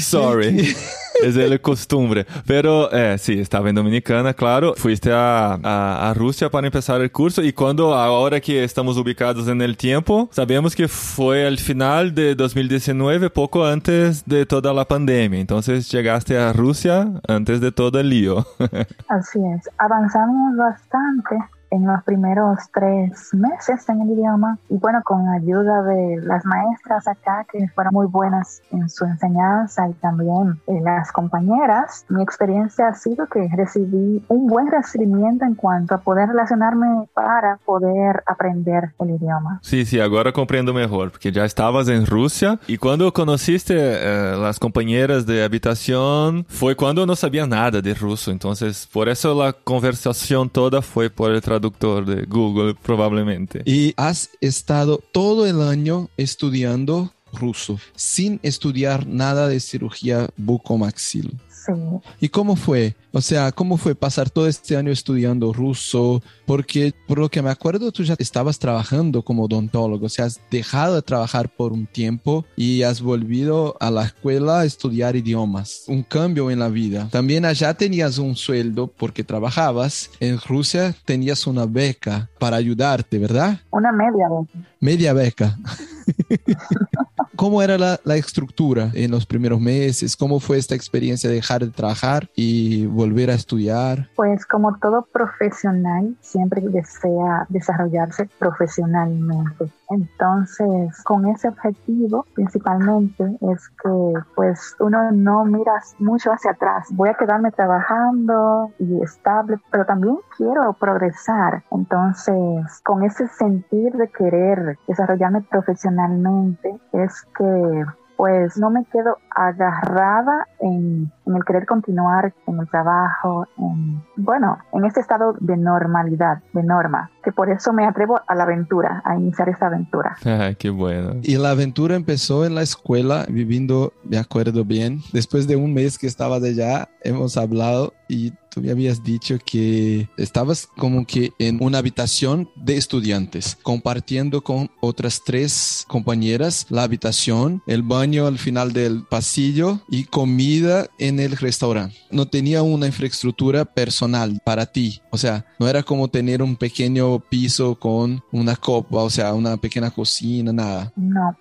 Sorry. 0.00 0.76
es 1.22 1.34
de 1.34 1.48
la 1.48 1.58
costumbre. 1.58 2.26
Pero 2.46 2.90
eh, 2.92 3.16
sí, 3.18 3.38
estaba 3.38 3.68
en 3.68 3.76
Dominicana, 3.76 4.34
claro. 4.34 4.74
Fuiste 4.76 5.12
a, 5.12 5.58
a, 5.62 6.10
a, 6.10 6.14
Rusia 6.14 6.50
para 6.50 6.66
empezar 6.66 7.00
el 7.00 7.10
curso 7.10 7.42
y 7.42 7.52
cuando, 7.52 7.94
ahora 7.94 8.40
que 8.40 8.64
estamos 8.64 8.96
ubicados 8.96 9.48
en 9.48 9.60
el 9.62 9.76
tiempo, 9.76 10.28
sabemos 10.32 10.74
que 10.74 10.88
fue 10.88 11.46
al 11.46 11.58
final 11.58 12.14
de 12.14 12.34
2019, 12.34 13.30
poco 13.30 13.64
antes 13.64 14.24
de 14.26 14.46
toda 14.46 14.72
la 14.72 14.84
pandemia. 14.86 15.40
Entonces 15.40 15.90
llegaste 15.90 16.38
a 16.38 16.52
Rusia 16.52 17.08
antes 17.28 17.60
de 17.60 17.72
todo 17.72 18.00
el 18.00 18.10
lío. 18.10 18.46
Así 19.08 19.38
es. 19.54 19.68
Avanzamos 19.78 20.56
bastante 20.56 21.36
en 21.70 21.86
los 21.86 22.02
primeros 22.04 22.58
tres 22.72 23.32
meses 23.34 23.88
en 23.88 24.02
el 24.02 24.10
idioma. 24.10 24.58
Y 24.68 24.76
bueno, 24.76 25.00
con 25.04 25.28
ayuda 25.28 25.82
de 25.82 26.20
las 26.22 26.44
maestras 26.44 27.06
acá 27.08 27.46
que 27.50 27.68
fueron 27.68 27.94
muy 27.94 28.06
buenas 28.06 28.62
en 28.70 28.88
su 28.88 29.04
enseñanza 29.04 29.88
y 29.88 29.92
también 29.94 30.60
eh, 30.66 30.80
las 30.82 31.12
compañeras, 31.12 32.04
mi 32.08 32.22
experiencia 32.22 32.88
ha 32.88 32.94
sido 32.94 33.26
que 33.26 33.48
recibí 33.54 34.24
un 34.28 34.46
buen 34.46 34.70
recibimiento 34.70 35.44
en 35.44 35.54
cuanto 35.54 35.94
a 35.94 35.98
poder 35.98 36.28
relacionarme 36.28 37.08
para 37.14 37.58
poder 37.64 38.22
aprender 38.26 38.92
el 39.00 39.10
idioma. 39.10 39.60
Sí, 39.62 39.84
sí, 39.84 40.00
ahora 40.00 40.32
comprendo 40.32 40.72
mejor, 40.72 41.10
porque 41.10 41.32
ya 41.32 41.44
estabas 41.44 41.88
en 41.88 42.06
Rusia. 42.06 42.58
Y 42.66 42.78
cuando 42.78 43.12
conociste 43.12 43.74
eh, 43.76 44.36
las 44.36 44.58
compañeras 44.58 45.26
de 45.26 45.44
habitación 45.44 46.46
fue 46.48 46.74
cuando 46.74 47.06
no 47.06 47.16
sabía 47.16 47.46
nada 47.46 47.80
de 47.80 47.94
ruso, 47.94 48.30
entonces 48.30 48.88
por 48.92 49.08
eso 49.08 49.34
la 49.34 49.52
conversación 49.52 50.48
toda 50.48 50.82
fue 50.82 51.10
por 51.10 51.32
el 51.32 51.40
traductor 51.40 51.65
de 51.70 52.24
Google 52.26 52.74
probablemente. 52.74 53.62
Y 53.64 53.94
has 53.96 54.30
estado 54.40 55.02
todo 55.12 55.46
el 55.46 55.60
año 55.62 56.08
estudiando 56.16 57.12
ruso, 57.36 57.78
sin 57.94 58.40
estudiar 58.42 59.06
nada 59.06 59.48
de 59.48 59.60
cirugía 59.60 60.28
bucomaxil. 60.36 61.38
Sí. 61.48 61.72
¿Y 62.20 62.28
cómo 62.28 62.54
fue? 62.56 62.94
O 63.12 63.20
sea, 63.20 63.50
¿cómo 63.50 63.76
fue 63.76 63.94
pasar 63.94 64.30
todo 64.30 64.46
este 64.46 64.76
año 64.76 64.92
estudiando 64.92 65.52
ruso? 65.52 66.22
Porque 66.44 66.94
por 67.08 67.18
lo 67.18 67.28
que 67.28 67.42
me 67.42 67.50
acuerdo, 67.50 67.90
tú 67.90 68.04
ya 68.04 68.14
estabas 68.18 68.58
trabajando 68.58 69.22
como 69.22 69.44
odontólogo, 69.44 70.06
o 70.06 70.08
sea, 70.08 70.26
has 70.26 70.40
dejado 70.50 70.96
de 70.96 71.02
trabajar 71.02 71.48
por 71.48 71.72
un 71.72 71.86
tiempo 71.86 72.44
y 72.56 72.82
has 72.82 73.00
volvido 73.00 73.76
a 73.80 73.90
la 73.90 74.04
escuela 74.04 74.60
a 74.60 74.64
estudiar 74.64 75.16
idiomas. 75.16 75.84
Un 75.88 76.02
cambio 76.02 76.50
en 76.50 76.58
la 76.58 76.68
vida. 76.68 77.08
También 77.10 77.44
allá 77.44 77.74
tenías 77.74 78.18
un 78.18 78.36
sueldo 78.36 78.86
porque 78.86 79.24
trabajabas. 79.24 80.10
En 80.20 80.38
Rusia 80.38 80.94
tenías 81.04 81.46
una 81.46 81.66
beca 81.66 82.28
para 82.38 82.56
ayudarte, 82.58 83.18
¿verdad? 83.18 83.60
Una 83.70 83.92
media 83.92 84.28
beca. 84.28 84.68
Media 84.78 85.12
beca. 85.14 85.58
¿Cómo 87.36 87.62
era 87.62 87.76
la, 87.78 88.00
la, 88.04 88.16
estructura 88.16 88.90
en 88.94 89.10
los 89.10 89.26
primeros 89.26 89.60
meses? 89.60 90.16
¿Cómo 90.16 90.40
fue 90.40 90.58
esta 90.58 90.74
experiencia 90.74 91.28
de 91.28 91.36
dejar 91.36 91.64
de 91.64 91.70
trabajar 91.70 92.28
y 92.34 92.86
volver 92.86 93.30
a 93.30 93.34
estudiar? 93.34 94.08
Pues 94.16 94.46
como 94.46 94.78
todo 94.78 95.06
profesional, 95.12 96.16
siempre 96.20 96.62
desea 96.62 97.46
desarrollarse 97.48 98.28
profesionalmente. 98.38 99.70
Entonces, 99.88 101.02
con 101.04 101.26
ese 101.28 101.48
objetivo 101.48 102.24
principalmente 102.34 103.24
es 103.40 103.68
que 103.82 104.12
pues 104.34 104.74
uno 104.80 105.10
no 105.12 105.44
mira 105.44 105.80
mucho 105.98 106.32
hacia 106.32 106.52
atrás. 106.52 106.88
Voy 106.92 107.08
a 107.08 107.14
quedarme 107.14 107.52
trabajando 107.52 108.72
y 108.78 109.02
estable, 109.02 109.58
pero 109.70 109.84
también 109.84 110.18
quiero 110.36 110.72
progresar. 110.74 111.62
Entonces, 111.70 112.80
con 112.84 113.04
ese 113.04 113.28
sentir 113.28 113.92
de 113.92 114.08
querer 114.08 114.78
desarrollarme 114.88 115.42
profesionalmente 115.42 116.78
es 116.92 117.22
que 117.36 117.84
pues 118.16 118.56
no 118.56 118.70
me 118.70 118.84
quedo 118.86 119.18
agarrada 119.34 120.48
en, 120.60 121.10
en, 121.26 121.36
el 121.36 121.44
querer 121.44 121.66
continuar 121.66 122.32
en 122.46 122.58
el 122.58 122.68
trabajo, 122.68 123.46
en, 123.58 124.02
bueno, 124.16 124.58
en 124.72 124.84
este 124.84 125.00
estado 125.00 125.34
de 125.40 125.56
normalidad, 125.56 126.42
de 126.52 126.62
norma, 126.62 127.10
que 127.22 127.32
por 127.32 127.50
eso 127.50 127.72
me 127.72 127.84
atrevo 127.86 128.20
a 128.26 128.34
la 128.34 128.44
aventura, 128.44 129.02
a 129.04 129.16
iniciar 129.16 129.48
esta 129.48 129.66
aventura. 129.66 130.16
Qué 130.58 130.70
bueno. 130.70 131.20
Y 131.22 131.36
la 131.36 131.50
aventura 131.50 131.94
empezó 131.94 132.46
en 132.46 132.54
la 132.54 132.62
escuela, 132.62 133.26
viviendo, 133.28 133.92
me 134.04 134.18
acuerdo 134.18 134.64
bien, 134.64 135.00
después 135.12 135.46
de 135.46 135.56
un 135.56 135.74
mes 135.74 135.98
que 135.98 136.06
estaba 136.06 136.40
de 136.40 136.50
allá, 136.50 136.88
hemos 137.02 137.36
hablado 137.36 137.92
y 138.08 138.32
tú 138.56 138.62
me 138.62 138.70
habías 138.70 139.04
dicho 139.04 139.38
que 139.44 140.08
estabas 140.16 140.66
como 140.66 141.06
que 141.06 141.34
en 141.38 141.62
una 141.62 141.76
habitación 141.76 142.48
de 142.56 142.78
estudiantes, 142.78 143.58
compartiendo 143.62 144.42
con 144.42 144.70
otras 144.80 145.22
tres 145.22 145.84
compañeras 145.86 146.66
la 146.70 146.84
habitación, 146.84 147.62
el 147.66 147.82
baño 147.82 148.26
al 148.26 148.38
final 148.38 148.72
del 148.72 149.04
pasillo 149.04 149.80
y 149.90 150.04
comida 150.04 150.88
en 150.98 151.20
el 151.20 151.36
restaurante. 151.36 151.98
No 152.10 152.28
tenía 152.28 152.62
una 152.62 152.86
infraestructura 152.86 153.66
personal 153.66 154.40
para 154.42 154.64
ti, 154.64 155.02
o 155.10 155.18
sea, 155.18 155.44
no 155.60 155.68
era 155.68 155.82
como 155.82 156.08
tener 156.08 156.42
un 156.42 156.56
pequeño 156.56 157.20
piso 157.20 157.78
con 157.78 158.22
una 158.32 158.56
copa, 158.56 159.02
o 159.02 159.10
sea, 159.10 159.34
una 159.34 159.58
pequeña 159.58 159.90
cocina, 159.90 160.50
nada. 160.50 160.94
No. 160.96 161.36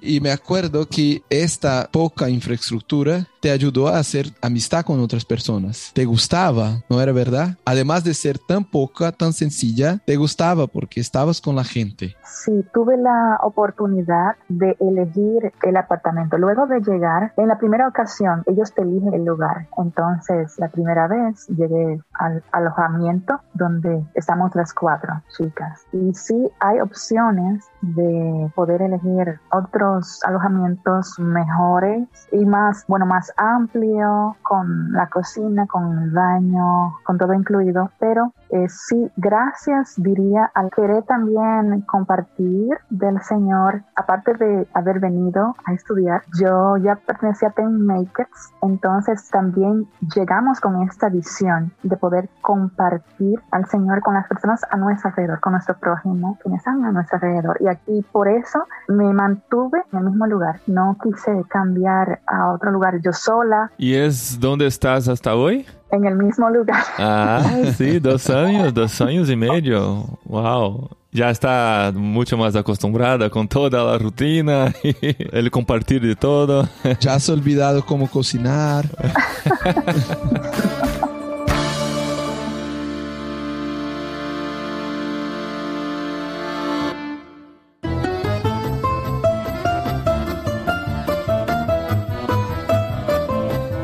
Y 0.00 0.20
me 0.20 0.30
acuerdo 0.30 0.88
que 0.88 1.22
esta 1.28 1.88
poca 1.92 2.30
infraestructura 2.30 3.28
te 3.46 3.52
ayudó 3.52 3.86
a 3.86 3.98
hacer 3.98 4.26
amistad 4.42 4.84
con 4.84 4.98
otras 4.98 5.24
personas. 5.24 5.92
Te 5.94 6.04
gustaba, 6.04 6.82
¿no 6.90 7.00
era 7.00 7.12
verdad? 7.12 7.50
Además 7.64 8.02
de 8.02 8.12
ser 8.12 8.40
tan 8.40 8.64
poca, 8.64 9.12
tan 9.12 9.32
sencilla, 9.32 10.00
te 10.04 10.16
gustaba 10.16 10.66
porque 10.66 10.98
estabas 10.98 11.40
con 11.40 11.54
la 11.54 11.62
gente. 11.62 12.16
Sí, 12.24 12.64
tuve 12.74 12.96
la 12.96 13.38
oportunidad 13.42 14.34
de 14.48 14.76
elegir 14.80 15.52
el 15.62 15.76
apartamento. 15.76 16.38
Luego 16.38 16.66
de 16.66 16.80
llegar, 16.80 17.34
en 17.36 17.46
la 17.46 17.56
primera 17.56 17.86
ocasión, 17.86 18.42
ellos 18.46 18.74
te 18.74 18.82
eligen 18.82 19.14
el 19.14 19.24
lugar. 19.24 19.68
Entonces, 19.78 20.58
la 20.58 20.68
primera 20.68 21.06
vez 21.06 21.46
llegué 21.46 22.00
al 22.14 22.42
alojamiento 22.50 23.40
donde 23.54 24.04
estamos 24.14 24.56
las 24.56 24.74
cuatro 24.74 25.22
chicas. 25.36 25.86
Y 25.92 26.12
sí 26.14 26.50
hay 26.58 26.80
opciones 26.80 27.64
de 27.80 28.50
poder 28.56 28.82
elegir 28.82 29.38
otros 29.52 30.20
alojamientos 30.24 31.16
mejores 31.18 32.08
y 32.32 32.44
más, 32.44 32.84
bueno, 32.88 33.06
más 33.06 33.32
amplio, 33.36 34.36
con 34.42 34.92
la 34.92 35.08
cocina, 35.08 35.66
con 35.66 35.98
el 36.02 36.10
baño, 36.10 36.98
con 37.04 37.18
todo 37.18 37.32
incluido, 37.34 37.90
pero 37.98 38.32
eh, 38.50 38.68
sí, 38.68 39.10
gracias 39.16 39.94
diría 39.96 40.50
al 40.54 40.70
querer 40.70 41.02
también 41.04 41.80
compartir 41.82 42.76
del 42.90 43.20
Señor, 43.22 43.82
aparte 43.94 44.34
de 44.34 44.66
haber 44.74 45.00
venido 45.00 45.56
a 45.64 45.72
estudiar, 45.72 46.22
yo 46.38 46.76
ya 46.76 46.96
pertenecía 46.96 47.48
a 47.48 47.52
Ten 47.52 47.84
Makers, 47.86 48.52
entonces 48.62 49.28
también 49.30 49.88
llegamos 50.14 50.60
con 50.60 50.82
esta 50.82 51.08
visión 51.08 51.72
de 51.82 51.96
poder 51.96 52.28
compartir 52.40 53.40
al 53.50 53.66
Señor 53.66 54.00
con 54.02 54.14
las 54.14 54.26
personas 54.28 54.60
a 54.70 54.76
nuestro 54.76 55.10
alrededor, 55.10 55.40
con 55.40 55.52
nuestro 55.52 55.76
prójimo, 55.78 56.38
quienes 56.42 56.60
están 56.60 56.84
a 56.84 56.92
nuestro 56.92 57.16
alrededor. 57.16 57.56
Y 57.60 57.68
aquí 57.68 58.04
por 58.12 58.28
eso 58.28 58.64
me 58.88 59.12
mantuve 59.12 59.82
en 59.92 59.98
el 59.98 60.04
mismo 60.06 60.26
lugar, 60.26 60.60
no 60.66 60.96
quise 61.02 61.44
cambiar 61.48 62.20
a 62.26 62.52
otro 62.52 62.70
lugar 62.70 63.00
yo 63.00 63.12
sola. 63.12 63.70
¿Y 63.76 63.94
es 63.94 64.38
donde 64.38 64.66
estás 64.66 65.08
hasta 65.08 65.34
hoy? 65.34 65.66
En 65.90 66.04
el 66.04 66.16
mismo 66.16 66.50
lugar. 66.50 66.84
Ah, 66.98 67.42
sí, 67.76 67.98
dos 67.98 68.28
años, 68.28 68.74
dos 68.74 69.00
años 69.00 69.30
y 69.30 69.36
medio. 69.36 70.18
Wow. 70.24 70.90
Ya 71.12 71.30
está 71.30 71.92
mucho 71.94 72.36
más 72.36 72.54
acostumbrada 72.56 73.30
con 73.30 73.48
toda 73.48 73.82
la 73.82 73.96
rutina 73.96 74.74
y 74.82 74.94
el 75.32 75.50
compartir 75.50 76.02
de 76.02 76.16
todo. 76.16 76.68
Ya 77.00 77.14
has 77.14 77.28
olvidado 77.28 77.86
cómo 77.86 78.10
cocinar. 78.10 78.84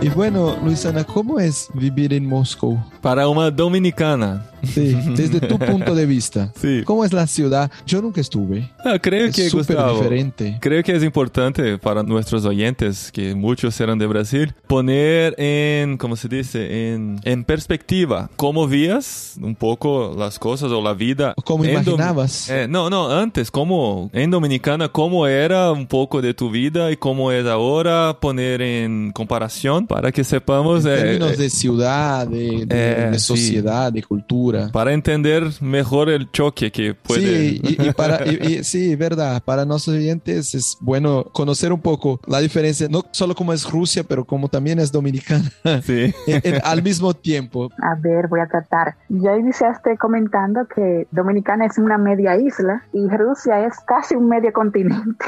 Y 0.03 0.09
bueno, 0.09 0.57
Luisana, 0.65 1.05
¿cómo 1.05 1.39
es 1.39 1.69
vivir 1.75 2.13
en 2.13 2.27
Moscú? 2.27 2.77
Para 3.03 3.29
una 3.29 3.51
dominicana, 3.51 4.47
Sí, 4.63 4.97
desde 5.17 5.41
tu 5.41 5.59
punto 5.59 5.93
de 5.95 6.07
vista. 6.07 6.53
Sí. 6.63 6.83
¿Cómo 6.85 7.05
es 7.05 7.13
la 7.13 7.27
ciudad? 7.27 7.71
Yo 7.85 8.01
nunca 8.01 8.21
estuve. 8.21 8.71
Ah, 8.85 8.97
creo 9.01 9.27
Es 9.27 9.35
que, 9.35 9.51
súper 9.51 9.77
diferente. 9.93 10.59
creo 10.61 10.81
que 10.85 10.95
es 10.95 11.03
importante 11.03 11.77
para 11.79 12.05
nuestros 12.05 12.45
oyentes, 12.45 13.11
que 13.11 13.35
muchos 13.35 13.75
serán 13.75 13.99
de 13.99 14.07
Brasil, 14.07 14.55
poner 14.69 15.35
en, 15.39 15.97
¿cómo 15.99 16.15
se 16.15 16.29
dice? 16.29 16.93
En, 16.93 17.19
en 17.25 17.43
perspectiva, 17.43 18.31
cómo 18.37 18.69
vías 18.69 19.35
un 19.43 19.57
poco 19.57 20.15
las 20.17 20.39
cosas 20.39 20.71
o 20.71 20.81
la 20.81 20.95
vida. 20.95 21.35
¿Cómo 21.45 21.65
imaginabas? 21.65 22.49
Eh, 22.49 22.67
no, 22.69 22.89
no, 22.89 23.11
antes, 23.11 23.51
como 23.51 24.09
en 24.13 24.31
Dominicana, 24.31 24.89
cómo 24.89 25.27
era 25.27 25.73
un 25.73 25.89
poco 25.89 26.23
de 26.23 26.35
tu 26.35 26.51
vida 26.51 26.93
y 26.93 26.97
cómo 26.97 27.33
es 27.33 27.47
ahora, 27.47 28.19
poner 28.21 28.63
en 28.63 29.11
comparación 29.13 29.89
para 29.89 30.13
que 30.13 30.23
sepamos... 30.23 30.85
En 30.85 30.93
eh, 30.93 30.97
términos 30.97 31.33
eh, 31.33 31.37
de 31.39 31.51
ciudad, 31.51 32.27
de, 32.29 32.67
de- 32.67 32.92
eh, 32.93 33.11
de 33.11 33.19
sí. 33.19 33.25
sociedad, 33.27 33.93
de 33.93 34.03
cultura. 34.03 34.69
para 34.73 34.93
entender 34.93 35.45
mejor 35.61 36.09
el 36.11 36.31
choque 36.31 36.71
que 36.71 36.95
puede... 36.95 37.21
Sí, 37.51 37.61
y, 37.63 37.89
y 37.89 37.93
para, 37.97 38.27
y- 38.27 38.59
y- 38.59 38.65
sí, 38.65 38.95
verdad. 38.97 39.43
Para 39.45 39.65
nuestros 39.65 39.97
oyentes 39.97 40.55
es 40.55 40.77
bueno 40.81 41.25
conocer 41.33 41.73
un 41.73 41.81
poco 41.81 42.21
la 42.27 42.41
diferencia, 42.41 42.89
no 42.89 43.05
solo 43.11 43.35
como 43.35 43.53
es 43.53 43.69
Rusia, 43.71 44.05
pero 44.05 44.25
como 44.25 44.49
también 44.49 44.79
es 44.79 44.91
dominicana 44.93 45.51
Sí. 45.83 46.13
en- 46.27 46.41
en- 46.45 46.61
al 46.65 46.83
mismo 46.83 47.15
tiempo. 47.15 47.71
A 47.83 47.95
ver, 48.01 48.29
voy 48.29 48.41
a 48.41 48.47
tratar. 48.47 48.97
Ya 49.09 49.37
iniciaste 49.37 49.97
comentando 49.99 50.67
que 50.75 51.07
Dominicana 51.11 51.67
es 51.67 51.79
una 51.79 51.99
media 51.99 52.37
isla 52.37 52.83
y 52.93 53.07
Rusia 53.09 53.67
es 53.67 53.75
casi 53.87 54.15
un 54.15 54.29
medio 54.29 54.53
continente. 54.53 55.25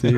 Sí. 0.00 0.14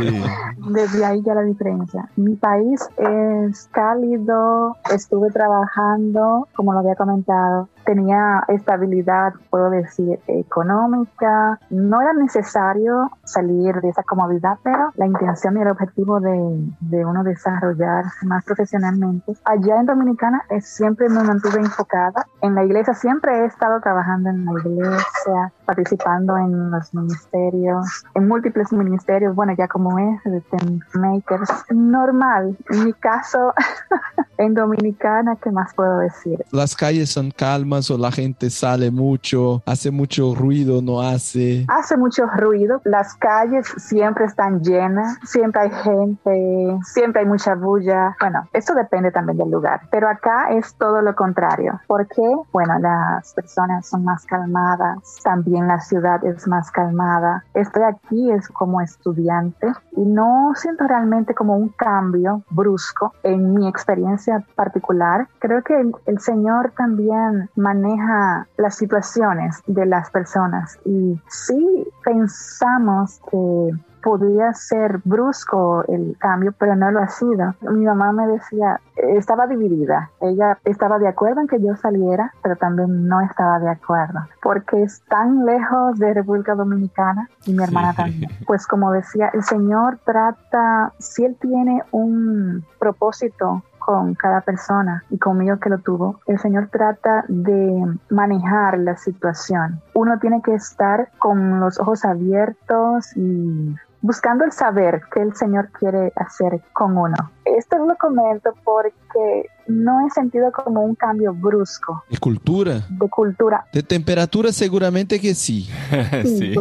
Desde 0.70 1.04
ahí 1.04 1.22
ya 1.24 1.34
la 1.34 1.42
diferencia. 1.42 2.08
Mi 2.16 2.34
país 2.36 2.80
es 2.98 3.68
cálido, 3.72 4.76
estuve 4.92 5.30
trabajando, 5.30 6.48
como 6.54 6.72
lo 6.72 6.82
había 6.86 6.96
comentado, 6.96 7.68
tenía 7.86 8.44
estabilidad, 8.48 9.32
puedo 9.50 9.70
decir, 9.70 10.18
económica. 10.26 11.58
No 11.70 12.02
era 12.02 12.12
necesario 12.12 13.10
salir 13.24 13.74
de 13.80 13.88
esa 13.88 14.02
comodidad, 14.02 14.58
pero 14.62 14.92
la 14.96 15.06
intención 15.06 15.56
y 15.56 15.62
el 15.62 15.68
objetivo 15.68 16.20
de, 16.20 16.66
de 16.80 17.04
uno 17.04 17.24
desarrollarse 17.24 18.26
más 18.26 18.44
profesionalmente. 18.44 19.32
Allá 19.44 19.80
en 19.80 19.86
Dominicana 19.86 20.42
siempre 20.60 21.08
me 21.08 21.22
mantuve 21.22 21.60
enfocada. 21.60 22.26
En 22.42 22.54
la 22.54 22.64
iglesia 22.64 22.94
siempre 22.94 23.42
he 23.42 23.44
estado 23.46 23.80
trabajando 23.80 24.30
en 24.30 24.44
la 24.44 24.52
iglesia, 24.52 25.52
participando 25.64 26.36
en 26.36 26.70
los 26.70 26.92
ministerios, 26.94 28.04
en 28.14 28.28
múltiples 28.28 28.72
ministerios, 28.72 29.34
bueno, 29.34 29.54
ya 29.56 29.68
como 29.68 29.98
es, 29.98 30.24
de 30.24 30.40
tent 30.40 30.82
makers. 30.94 31.50
Normal, 31.70 32.56
en 32.70 32.84
mi 32.84 32.92
caso, 32.94 33.52
en 34.38 34.54
Dominicana, 34.54 35.36
¿qué 35.36 35.50
más 35.50 35.74
puedo 35.74 35.98
decir? 35.98 36.44
Las 36.52 36.74
calles 36.74 37.10
son 37.10 37.30
calmas 37.30 37.75
o 37.76 37.98
la 37.98 38.10
gente 38.10 38.48
sale 38.48 38.90
mucho, 38.90 39.62
hace 39.66 39.90
mucho 39.90 40.34
ruido, 40.34 40.80
no 40.80 41.02
hace. 41.02 41.66
Hace 41.68 41.96
mucho 41.96 42.26
ruido, 42.26 42.80
las 42.84 43.14
calles 43.14 43.66
siempre 43.76 44.24
están 44.24 44.62
llenas, 44.62 45.18
siempre 45.24 45.62
hay 45.62 45.70
gente, 45.70 46.78
siempre 46.84 47.20
hay 47.20 47.26
mucha 47.26 47.54
bulla. 47.54 48.16
Bueno, 48.18 48.48
eso 48.54 48.74
depende 48.74 49.10
también 49.12 49.36
del 49.36 49.50
lugar, 49.50 49.82
pero 49.90 50.08
acá 50.08 50.52
es 50.52 50.74
todo 50.76 51.02
lo 51.02 51.14
contrario. 51.14 51.80
¿Por 51.86 52.08
qué? 52.08 52.34
Bueno, 52.52 52.78
las 52.78 53.34
personas 53.34 53.86
son 53.86 54.04
más 54.04 54.24
calmadas, 54.24 55.18
también 55.22 55.68
la 55.68 55.80
ciudad 55.80 56.24
es 56.24 56.48
más 56.48 56.70
calmada. 56.70 57.44
Estoy 57.52 57.82
aquí 57.82 58.30
es 58.30 58.48
como 58.48 58.80
estudiante 58.80 59.72
y 59.96 60.04
no 60.04 60.52
siento 60.54 60.86
realmente 60.86 61.34
como 61.34 61.56
un 61.56 61.68
cambio 61.68 62.42
brusco 62.50 63.12
en 63.22 63.54
mi 63.54 63.68
experiencia 63.68 64.44
particular. 64.54 65.28
Creo 65.38 65.62
que 65.62 65.78
el, 65.78 65.92
el 66.06 66.18
Señor 66.20 66.72
también 66.76 67.50
maneja 67.70 68.46
las 68.56 68.76
situaciones 68.76 69.60
de 69.66 69.86
las 69.86 70.10
personas 70.10 70.78
y 70.84 71.20
sí 71.28 71.86
pensamos 72.04 73.20
que 73.30 73.72
podía 74.04 74.52
ser 74.54 75.00
brusco 75.04 75.82
el 75.88 76.16
cambio, 76.20 76.54
pero 76.56 76.76
no 76.76 76.92
lo 76.92 77.00
ha 77.00 77.08
sido. 77.08 77.54
Mi 77.62 77.84
mamá 77.84 78.12
me 78.12 78.28
decía, 78.28 78.80
estaba 78.94 79.48
dividida. 79.48 80.10
Ella 80.20 80.58
estaba 80.64 81.00
de 81.00 81.08
acuerdo 81.08 81.40
en 81.40 81.48
que 81.48 81.60
yo 81.60 81.74
saliera, 81.74 82.32
pero 82.40 82.54
también 82.54 83.08
no 83.08 83.20
estaba 83.22 83.58
de 83.58 83.68
acuerdo, 83.68 84.20
porque 84.44 84.84
es 84.84 85.02
tan 85.08 85.44
lejos 85.44 85.98
de 85.98 86.14
República 86.14 86.54
Dominicana 86.54 87.28
y 87.46 87.52
mi 87.52 87.64
hermana 87.64 87.90
Sí. 87.90 87.96
también. 87.96 88.30
Pues 88.46 88.64
como 88.68 88.92
decía, 88.92 89.28
el 89.34 89.42
Señor 89.42 89.98
trata, 90.04 90.92
si 91.00 91.24
Él 91.24 91.36
tiene 91.40 91.82
un 91.90 92.64
propósito 92.78 93.62
con 93.86 94.14
cada 94.14 94.40
persona 94.40 95.04
y 95.10 95.18
conmigo 95.18 95.60
que 95.60 95.70
lo 95.70 95.78
tuvo, 95.78 96.18
el 96.26 96.40
Señor 96.40 96.68
trata 96.72 97.24
de 97.28 97.86
manejar 98.10 98.80
la 98.80 98.96
situación. 98.96 99.80
Uno 99.94 100.18
tiene 100.18 100.42
que 100.42 100.54
estar 100.54 101.08
con 101.18 101.60
los 101.60 101.78
ojos 101.78 102.04
abiertos 102.04 103.16
y 103.16 103.76
buscando 104.00 104.44
el 104.44 104.50
saber 104.50 105.02
que 105.12 105.22
el 105.22 105.36
Señor 105.36 105.70
quiere 105.70 106.12
hacer 106.16 106.60
con 106.72 106.98
uno. 106.98 107.14
Esto 107.44 107.78
lo 107.78 107.94
comento 107.96 108.50
porque 108.64 109.50
no 109.68 110.04
he 110.04 110.10
sentido 110.10 110.50
como 110.50 110.82
un 110.82 110.96
cambio 110.96 111.32
brusco 111.32 112.02
De 112.10 112.18
cultura. 112.18 112.82
de 112.88 113.08
cultura. 113.08 113.66
De 113.72 113.84
temperatura 113.84 114.50
seguramente 114.50 115.20
que 115.20 115.34
sí. 115.34 115.70
Sí. 116.24 116.54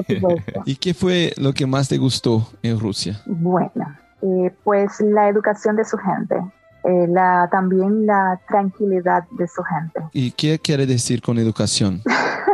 ¿Y 0.65 0.75
qué 0.75 0.93
fue 0.93 1.33
lo 1.37 1.53
que 1.53 1.65
más 1.65 1.89
te 1.89 1.97
gustó 1.97 2.47
en 2.61 2.79
Rusia? 2.79 3.19
Bueno, 3.25 3.95
eh, 4.21 4.53
pues 4.63 5.01
la 5.01 5.27
educación 5.27 5.75
de 5.75 5.85
su 5.85 5.97
gente, 5.97 6.35
eh, 6.87 7.07
la, 7.09 7.49
también 7.51 8.05
la 8.05 8.39
tranquilidad 8.47 9.23
de 9.31 9.47
su 9.47 9.63
gente. 9.63 10.01
¿Y 10.13 10.31
qué 10.31 10.59
quiere 10.59 10.85
decir 10.85 11.21
con 11.21 11.37
educación? 11.37 12.01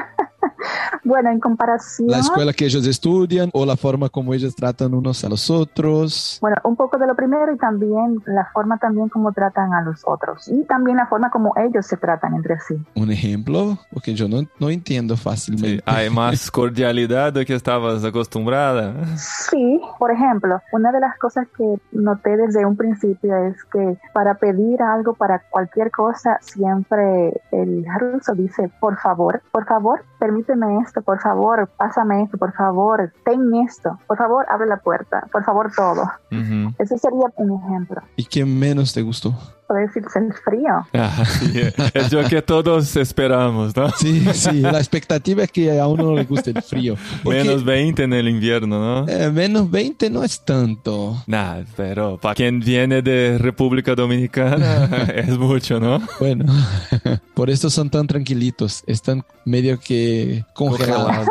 Bueno, 1.03 1.29
en 1.31 1.39
comparación... 1.39 2.09
¿La 2.09 2.19
escuela 2.19 2.53
que 2.53 2.65
ellos 2.65 2.85
estudian 2.85 3.49
o 3.53 3.65
la 3.65 3.77
forma 3.77 4.09
como 4.09 4.33
ellos 4.33 4.55
tratan 4.55 4.93
unos 4.93 5.23
a 5.23 5.29
los 5.29 5.49
otros? 5.49 6.37
Bueno, 6.41 6.57
un 6.63 6.75
poco 6.75 6.97
de 6.97 7.07
lo 7.07 7.15
primero 7.15 7.53
y 7.53 7.57
también 7.57 8.21
la 8.25 8.45
forma 8.53 8.77
también 8.77 9.09
como 9.09 9.31
tratan 9.31 9.73
a 9.73 9.81
los 9.81 10.01
otros 10.05 10.47
y 10.47 10.63
también 10.65 10.97
la 10.97 11.07
forma 11.07 11.29
como 11.31 11.53
ellos 11.57 11.85
se 11.85 11.97
tratan 11.97 12.35
entre 12.35 12.59
sí. 12.59 12.75
Un 12.95 13.11
ejemplo, 13.11 13.77
porque 13.93 14.13
yo 14.13 14.27
no, 14.27 14.41
no 14.59 14.69
entiendo 14.69 15.15
Sí, 15.15 15.23
fácilmente. 15.23 15.83
hay 15.85 16.09
más 16.09 16.49
cordialidad 16.51 17.33
de 17.33 17.45
que 17.45 17.55
estabas 17.55 18.03
acostumbrada. 18.03 18.93
Sí, 19.17 19.81
por 19.99 20.11
ejemplo, 20.11 20.61
una 20.71 20.91
de 20.91 20.99
las 20.99 21.17
cosas 21.17 21.47
que 21.57 21.75
noté 21.91 22.37
desde 22.37 22.65
un 22.65 22.75
principio 22.77 23.35
es 23.47 23.55
que 23.71 23.97
para 24.13 24.35
pedir 24.35 24.81
algo, 24.81 25.13
para 25.13 25.39
cualquier 25.49 25.91
cosa, 25.91 26.37
siempre 26.41 27.41
el 27.51 27.85
ruso 27.99 28.33
dice, 28.33 28.71
por 28.79 28.97
favor, 28.97 29.41
por 29.51 29.65
favor, 29.65 30.03
permíteme 30.19 30.77
esto, 30.91 31.01
por 31.01 31.21
favor, 31.21 31.69
pásame 31.77 32.23
esto, 32.23 32.37
por 32.37 32.53
favor, 32.53 33.13
ten 33.23 33.55
esto, 33.65 33.97
por 34.07 34.17
favor, 34.17 34.45
abre 34.49 34.67
la 34.67 34.77
puerta, 34.77 35.25
por 35.31 35.43
favor, 35.45 35.71
todo. 35.73 36.03
Ujú. 36.31 36.75
Ese 36.77 36.97
sería 36.97 37.27
un 37.37 37.63
ejemplo. 37.63 38.01
¿Y 38.17 38.25
qué 38.25 38.43
menos 38.43 38.93
te 38.93 39.01
gustó? 39.01 39.33
Decirse 39.73 40.19
el 40.27 40.33
frío. 40.33 40.85
Ah, 40.93 41.23
sí, 41.25 41.61
es 41.93 42.11
lo 42.11 42.23
que 42.27 42.41
todos 42.41 42.95
esperamos, 42.95 43.75
¿no? 43.75 43.89
Sí, 43.91 44.23
sí, 44.33 44.61
la 44.61 44.77
expectativa 44.79 45.43
es 45.43 45.51
que 45.51 45.79
a 45.79 45.87
uno 45.87 46.03
no 46.03 46.15
le 46.15 46.23
guste 46.25 46.51
el 46.51 46.61
frío. 46.61 46.95
Porque, 47.23 47.43
Menos 47.43 47.63
20 47.63 48.03
en 48.03 48.13
el 48.13 48.27
invierno, 48.27 48.79
¿no? 48.79 49.07
eh, 49.07 49.29
menos 49.31 49.69
20 49.69 50.09
no 50.09 50.23
es 50.23 50.41
tanto. 50.41 51.21
Nah, 51.27 51.61
pero 51.75 52.17
para 52.17 52.35
quien 52.35 52.59
viene 52.59 53.01
de 53.01 53.37
República 53.37 53.95
Dominicana 53.95 54.85
es 55.15 55.37
mucho, 55.37 55.79
¿no? 55.79 56.01
Bueno, 56.19 56.45
por 57.33 57.49
eso 57.49 57.69
son 57.69 57.89
tan 57.89 58.07
tranquilitos, 58.07 58.83
están 58.87 59.23
medio 59.45 59.79
que 59.79 60.45
congelados. 60.53 61.27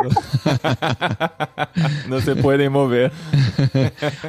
no 2.09 2.19
se 2.21 2.35
puede 2.35 2.69
mover. 2.69 3.11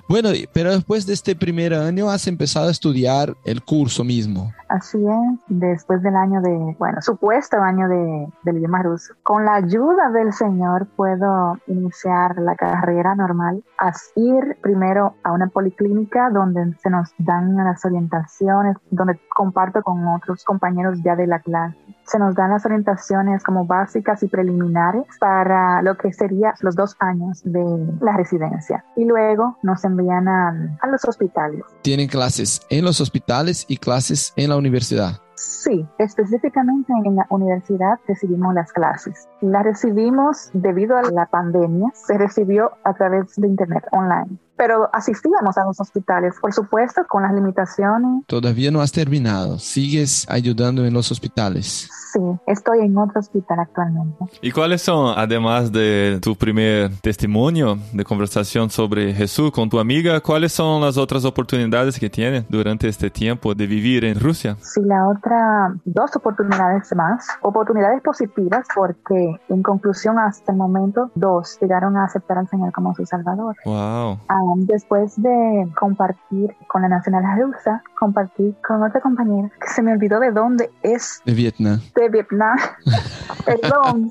Bueno, 0.08 0.30
pero 0.52 0.72
después 0.72 1.06
de 1.06 1.14
este 1.14 1.34
primer 1.34 1.74
año 1.74 2.10
has 2.10 2.26
empezado 2.26 2.68
a 2.68 2.70
estudiar 2.70 3.34
el 3.44 3.62
curso 3.62 4.01
mismo. 4.04 4.52
Así 4.68 4.98
es, 4.98 5.40
después 5.48 6.02
del 6.02 6.16
año 6.16 6.40
de, 6.40 6.76
bueno, 6.78 7.00
supuesto 7.02 7.60
año 7.60 7.88
de, 7.88 8.28
del 8.42 8.58
idioma 8.58 8.82
ruso, 8.82 9.14
con 9.22 9.44
la 9.44 9.56
ayuda 9.56 10.10
del 10.10 10.32
Señor 10.32 10.86
puedo 10.96 11.58
iniciar 11.66 12.38
la 12.38 12.54
carrera 12.56 13.14
normal, 13.14 13.62
a 13.78 13.92
ir 14.16 14.56
primero 14.62 15.14
a 15.22 15.32
una 15.32 15.48
policlínica 15.48 16.30
donde 16.30 16.74
se 16.82 16.90
nos 16.90 17.10
dan 17.18 17.56
las 17.56 17.84
orientaciones, 17.84 18.76
donde 18.90 19.20
comparto 19.28 19.82
con 19.82 20.06
otros 20.08 20.44
compañeros 20.44 21.02
ya 21.02 21.16
de 21.16 21.26
la 21.26 21.40
clase. 21.40 21.76
Se 22.06 22.18
nos 22.18 22.34
dan 22.34 22.50
las 22.50 22.64
orientaciones 22.66 23.42
como 23.42 23.64
básicas 23.64 24.22
y 24.22 24.28
preliminares 24.28 25.04
para 25.20 25.82
lo 25.82 25.96
que 25.96 26.12
sería 26.12 26.54
los 26.60 26.74
dos 26.74 26.96
años 26.98 27.42
de 27.44 27.64
la 28.00 28.16
residencia. 28.16 28.84
Y 28.96 29.04
luego 29.04 29.56
nos 29.62 29.84
envían 29.84 30.28
al- 30.28 30.78
a 30.80 30.86
los 30.88 31.04
hospitales. 31.04 31.62
Tienen 31.82 32.08
clases 32.08 32.60
en 32.70 32.84
los 32.84 33.00
hospitales 33.00 33.64
y 33.68 33.76
clases 33.76 34.32
en 34.36 34.50
la 34.50 34.56
universidad. 34.56 35.12
Sí, 35.34 35.84
específicamente 35.98 36.92
en 37.04 37.16
la 37.16 37.26
universidad 37.30 37.98
recibimos 38.06 38.54
las 38.54 38.72
clases. 38.72 39.28
Las 39.40 39.64
recibimos 39.64 40.50
debido 40.52 40.96
a 40.96 41.02
la 41.02 41.26
pandemia, 41.26 41.88
se 41.94 42.16
recibió 42.16 42.72
a 42.84 42.94
través 42.94 43.34
de 43.36 43.48
internet 43.48 43.84
online. 43.90 44.38
Pero 44.62 44.88
asistíamos 44.92 45.58
a 45.58 45.64
los 45.64 45.80
hospitales, 45.80 46.36
por 46.40 46.52
supuesto, 46.52 47.04
con 47.08 47.24
las 47.24 47.34
limitaciones. 47.34 48.24
Todavía 48.28 48.70
no 48.70 48.80
has 48.80 48.92
terminado. 48.92 49.58
Sigues 49.58 50.24
ayudando 50.30 50.84
en 50.84 50.94
los 50.94 51.10
hospitales. 51.10 51.90
Sí, 52.12 52.20
estoy 52.46 52.80
en 52.80 52.96
otro 52.96 53.18
hospital 53.18 53.58
actualmente. 53.58 54.24
¿Y 54.40 54.52
cuáles 54.52 54.82
son, 54.82 55.14
además 55.16 55.72
de 55.72 56.20
tu 56.22 56.36
primer 56.36 56.94
testimonio 57.00 57.76
de 57.92 58.04
conversación 58.04 58.70
sobre 58.70 59.12
Jesús 59.14 59.50
con 59.50 59.68
tu 59.68 59.80
amiga, 59.80 60.20
cuáles 60.20 60.52
son 60.52 60.82
las 60.82 60.96
otras 60.96 61.24
oportunidades 61.24 61.98
que 61.98 62.08
tienes 62.08 62.44
durante 62.48 62.86
este 62.86 63.10
tiempo 63.10 63.56
de 63.56 63.66
vivir 63.66 64.04
en 64.04 64.20
Rusia? 64.20 64.56
Sí, 64.60 64.80
la 64.84 65.08
otra, 65.08 65.74
dos 65.84 66.14
oportunidades 66.14 66.94
más, 66.94 67.26
oportunidades 67.40 68.00
positivas 68.02 68.64
porque 68.72 69.40
en 69.48 69.62
conclusión 69.62 70.18
hasta 70.20 70.52
el 70.52 70.58
momento 70.58 71.10
dos 71.16 71.58
llegaron 71.60 71.96
a 71.96 72.04
aceptar 72.04 72.38
al 72.38 72.48
Señor 72.48 72.72
como 72.72 72.94
su 72.94 73.06
Salvador. 73.06 73.56
Wow. 73.64 74.18
Um, 74.28 74.51
después 74.60 75.20
de 75.20 75.68
compartir 75.78 76.54
con 76.68 76.82
la 76.82 76.88
nacional 76.88 77.24
rusa, 77.40 77.82
compartí 77.98 78.54
con 78.66 78.82
otra 78.82 79.00
compañera 79.00 79.50
que 79.60 79.68
se 79.68 79.82
me 79.82 79.92
olvidó 79.92 80.20
de 80.20 80.30
dónde 80.30 80.70
es, 80.82 81.20
De 81.24 81.34
Vietnam. 81.34 81.80
de 81.94 82.08
Vietnam. 82.08 82.58
Perdón. 83.44 84.10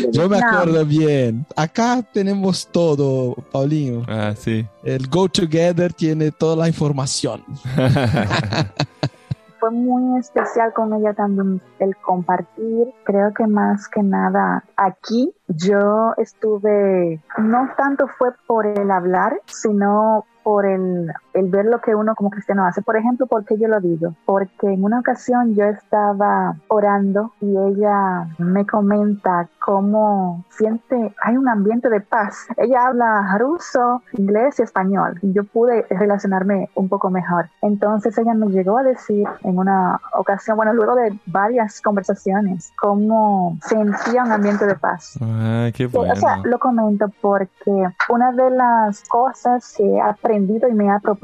de 0.00 0.10
Yo 0.12 0.28
me 0.28 0.38
acuerdo 0.38 0.84
bien. 0.84 1.46
Acá 1.56 2.02
tenemos 2.12 2.68
todo, 2.70 3.34
Paulinho. 3.52 4.02
Ah, 4.08 4.34
sí. 4.36 4.66
El 4.84 5.08
Go 5.08 5.28
Together 5.28 5.92
tiene 5.92 6.30
toda 6.30 6.56
la 6.56 6.68
información. 6.68 7.42
fue 9.58 9.70
muy 9.70 10.18
especial 10.18 10.72
con 10.72 10.92
ella 10.94 11.14
también 11.14 11.60
el 11.78 11.96
compartir. 11.96 12.92
Creo 13.04 13.32
que 13.34 13.46
más 13.46 13.88
que 13.88 14.02
nada 14.02 14.64
aquí 14.76 15.32
yo 15.48 16.14
estuve, 16.16 17.22
no 17.38 17.68
tanto 17.76 18.06
fue 18.18 18.30
por 18.46 18.66
el 18.66 18.90
hablar, 18.90 19.40
sino 19.46 20.24
por 20.42 20.66
el, 20.66 21.12
el 21.38 21.48
ver 21.48 21.66
lo 21.66 21.80
que 21.80 21.94
uno 21.94 22.14
como 22.14 22.30
cristiano 22.30 22.64
hace. 22.64 22.82
Por 22.82 22.96
ejemplo, 22.96 23.26
¿por 23.26 23.44
qué 23.44 23.56
yo 23.58 23.68
lo 23.68 23.80
digo? 23.80 24.14
Porque 24.24 24.66
en 24.72 24.84
una 24.84 25.00
ocasión 25.00 25.54
yo 25.54 25.64
estaba 25.64 26.56
orando 26.68 27.32
y 27.40 27.56
ella 27.56 28.28
me 28.38 28.66
comenta 28.66 29.48
cómo 29.60 30.44
siente, 30.50 31.14
hay 31.22 31.36
un 31.36 31.48
ambiente 31.48 31.88
de 31.90 32.00
paz. 32.00 32.46
Ella 32.56 32.86
habla 32.86 33.36
ruso, 33.38 34.02
inglés 34.12 34.58
y 34.58 34.62
español. 34.62 35.18
Yo 35.22 35.44
pude 35.44 35.86
relacionarme 35.90 36.68
un 36.74 36.88
poco 36.88 37.10
mejor. 37.10 37.48
Entonces 37.62 38.16
ella 38.18 38.34
me 38.34 38.48
llegó 38.48 38.78
a 38.78 38.82
decir 38.82 39.26
en 39.42 39.58
una 39.58 40.00
ocasión, 40.14 40.56
bueno, 40.56 40.72
luego 40.72 40.94
de 40.94 41.18
varias 41.26 41.80
conversaciones, 41.80 42.72
cómo 42.80 43.58
sentía 43.62 44.24
un 44.24 44.32
ambiente 44.32 44.66
de 44.66 44.74
paz. 44.74 45.18
Ah, 45.20 45.68
qué 45.74 45.86
bueno. 45.86 46.12
O 46.12 46.16
sea, 46.16 46.38
lo 46.44 46.58
comento 46.58 47.06
porque 47.20 47.88
una 48.08 48.32
de 48.32 48.50
las 48.50 49.02
cosas 49.08 49.74
que 49.76 49.84
he 49.84 50.00
aprendido 50.00 50.68
y 50.68 50.72
me 50.72 50.86
he 50.86 50.90
apropiado, 50.90 51.18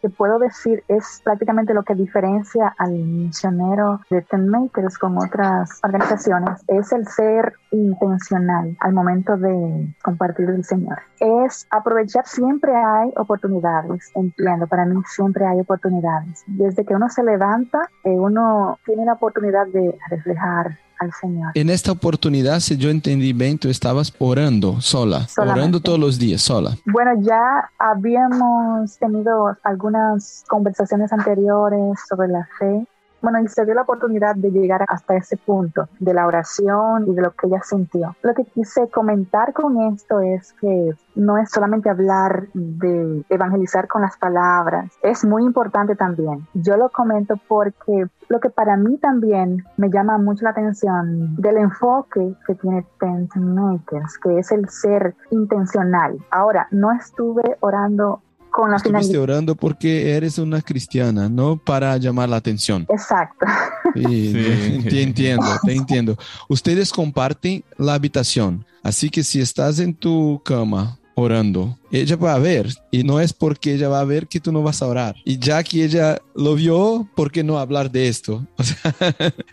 que 0.00 0.08
puedo 0.08 0.38
decir 0.38 0.82
es 0.88 1.20
prácticamente 1.24 1.74
lo 1.74 1.82
que 1.82 1.94
diferencia 1.94 2.74
al 2.78 2.92
misionero 2.92 4.00
de 4.10 4.22
Tent 4.22 4.48
Makers 4.48 4.98
con 4.98 5.18
otras 5.18 5.80
organizaciones, 5.82 6.64
es 6.68 6.92
el 6.92 7.06
ser 7.06 7.54
intencional 7.70 8.76
al 8.80 8.92
momento 8.92 9.36
de 9.36 9.94
compartir 10.02 10.48
el 10.50 10.64
Señor. 10.64 10.98
Es 11.20 11.66
aprovechar, 11.70 12.26
siempre 12.26 12.72
hay 12.74 13.12
oportunidades, 13.16 14.10
entiendo, 14.14 14.66
para 14.66 14.84
mí 14.86 15.00
siempre 15.06 15.46
hay 15.46 15.60
oportunidades. 15.60 16.44
Desde 16.46 16.84
que 16.84 16.94
uno 16.94 17.08
se 17.08 17.22
levanta, 17.22 17.88
eh, 18.04 18.10
uno 18.10 18.78
tiene 18.84 19.04
la 19.04 19.14
oportunidad 19.14 19.66
de 19.66 19.96
reflejar 20.10 20.78
al 21.02 21.12
Señor. 21.12 21.50
En 21.54 21.70
esta 21.70 21.92
oportunidad, 21.92 22.60
si 22.60 22.76
yo 22.76 22.88
entendí 22.90 23.32
bien, 23.32 23.58
tú 23.58 23.68
estabas 23.68 24.12
orando 24.18 24.80
sola, 24.80 25.26
Solamente. 25.28 25.60
orando 25.60 25.80
todos 25.80 25.98
los 25.98 26.18
días 26.18 26.40
sola. 26.42 26.76
Bueno, 26.86 27.10
ya 27.22 27.70
habíamos 27.78 28.98
tenido 28.98 29.56
algunas 29.62 30.44
conversaciones 30.48 31.12
anteriores 31.12 31.98
sobre 32.08 32.28
la 32.28 32.48
fe. 32.58 32.86
Bueno, 33.22 33.40
y 33.40 33.48
se 33.48 33.64
dio 33.64 33.74
la 33.74 33.82
oportunidad 33.82 34.34
de 34.34 34.50
llegar 34.50 34.84
hasta 34.88 35.16
ese 35.16 35.36
punto 35.36 35.88
de 36.00 36.12
la 36.12 36.26
oración 36.26 37.06
y 37.08 37.14
de 37.14 37.22
lo 37.22 37.30
que 37.30 37.46
ella 37.46 37.62
sintió. 37.62 38.16
Lo 38.22 38.34
que 38.34 38.44
quise 38.44 38.88
comentar 38.88 39.52
con 39.52 39.80
esto 39.80 40.20
es 40.20 40.52
que 40.54 40.94
no 41.14 41.38
es 41.38 41.50
solamente 41.50 41.88
hablar 41.88 42.48
de 42.52 43.24
evangelizar 43.28 43.86
con 43.86 44.02
las 44.02 44.16
palabras, 44.16 44.90
es 45.02 45.24
muy 45.24 45.44
importante 45.44 45.94
también. 45.94 46.46
Yo 46.54 46.76
lo 46.76 46.88
comento 46.90 47.36
porque 47.48 48.06
lo 48.28 48.40
que 48.40 48.50
para 48.50 48.76
mí 48.76 48.96
también 48.98 49.64
me 49.76 49.90
llama 49.90 50.18
mucho 50.18 50.44
la 50.44 50.50
atención 50.50 51.36
del 51.36 51.58
enfoque 51.58 52.34
que 52.46 52.54
tiene 52.54 52.84
Tent 52.98 53.34
Makers, 53.36 54.18
que 54.18 54.38
es 54.38 54.50
el 54.52 54.68
ser 54.68 55.14
intencional. 55.30 56.18
Ahora, 56.30 56.66
no 56.70 56.92
estuve 56.92 57.56
orando 57.60 58.22
con 58.52 58.70
la 58.70 58.76
Estuviste 58.76 59.00
finalidad. 59.08 59.22
orando 59.22 59.54
porque 59.56 60.12
eres 60.14 60.38
una 60.38 60.60
cristiana, 60.62 61.28
no 61.28 61.56
para 61.56 61.96
llamar 61.96 62.28
la 62.28 62.36
atención. 62.36 62.86
Exacto. 62.88 63.46
Sí, 63.94 64.02
Sí. 64.82 64.88
Te 64.88 65.02
entiendo, 65.02 65.46
te 65.64 65.74
entiendo. 65.74 66.16
Ustedes 66.48 66.92
comparten 66.92 67.64
la 67.78 67.94
habitación, 67.94 68.64
así 68.82 69.10
que 69.10 69.24
si 69.24 69.40
estás 69.40 69.78
en 69.80 69.94
tu 69.94 70.40
cama 70.44 70.98
orando, 71.14 71.78
ella 71.90 72.16
va 72.16 72.34
a 72.34 72.38
ver 72.38 72.68
y 72.90 73.04
no 73.04 73.20
es 73.20 73.32
porque 73.32 73.74
ella 73.74 73.88
va 73.88 74.00
a 74.00 74.04
ver 74.04 74.26
que 74.26 74.40
tú 74.40 74.52
no 74.52 74.62
vas 74.62 74.82
a 74.82 74.86
orar. 74.86 75.14
Y 75.24 75.38
ya 75.38 75.62
que 75.62 75.84
ella 75.84 76.18
lo 76.34 76.54
vio, 76.54 77.08
¿por 77.14 77.30
qué 77.30 77.44
no 77.44 77.58
hablar 77.58 77.90
de 77.90 78.08
esto? 78.08 78.46
O 78.62 78.64
sea, 78.64 78.94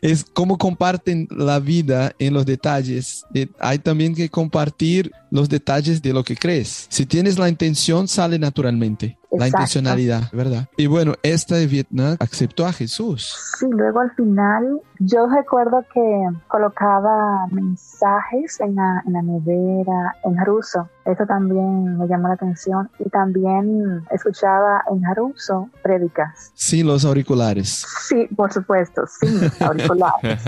es 0.02 0.24
como 0.24 0.58
comparten 0.58 1.28
la 1.32 1.60
vida 1.60 2.13
en 2.19 2.34
los 2.34 2.45
detalles. 2.45 3.26
Eh, 3.34 3.48
hay 3.60 3.80
también 3.80 4.13
que 4.13 4.30
compartir 4.30 5.12
los 5.32 5.50
detalles 5.50 6.02
de 6.02 6.13
lo 6.13 6.24
que 6.24 6.36
crees. 6.36 6.86
Si 6.89 7.06
tienes 7.06 7.39
la 7.39 7.50
intención, 7.50 8.08
sale 8.08 8.38
naturalmente. 8.38 9.17
La 9.32 9.48
intencionalidad, 9.48 10.32
¿verdad? 10.32 10.67
Y 10.78 10.88
bueno, 10.88 11.15
esta 11.24 11.56
de 11.56 11.67
Vietnam 11.67 12.17
aceptó 12.19 12.65
a 12.65 12.74
Jesús. 12.74 13.36
Sí, 13.60 13.65
luego 13.69 14.00
al 14.00 14.12
final 14.15 14.82
yo 14.99 15.27
recuerdo 15.27 15.85
que 15.93 16.29
colocaba 16.47 17.47
mensajes 17.51 18.59
en 18.59 18.75
la, 18.75 19.01
en 19.05 19.13
la 19.13 19.21
nevera 19.21 20.15
en 20.23 20.45
ruso. 20.45 20.89
Eso 21.05 21.25
también 21.25 21.97
me 21.97 22.07
llamó 22.07 22.27
la 22.27 22.33
atención. 22.33 22.89
Y 22.99 23.09
también 23.09 24.03
escuchaba 24.12 24.83
en 24.91 25.01
ruso 25.15 25.69
prédicas. 25.81 26.51
Sin 26.53 26.88
los 26.88 27.05
auriculares. 27.05 27.85
Sí, 28.07 28.27
por 28.35 28.51
supuesto, 28.51 29.03
sí, 29.07 29.27
auriculares. 29.63 30.43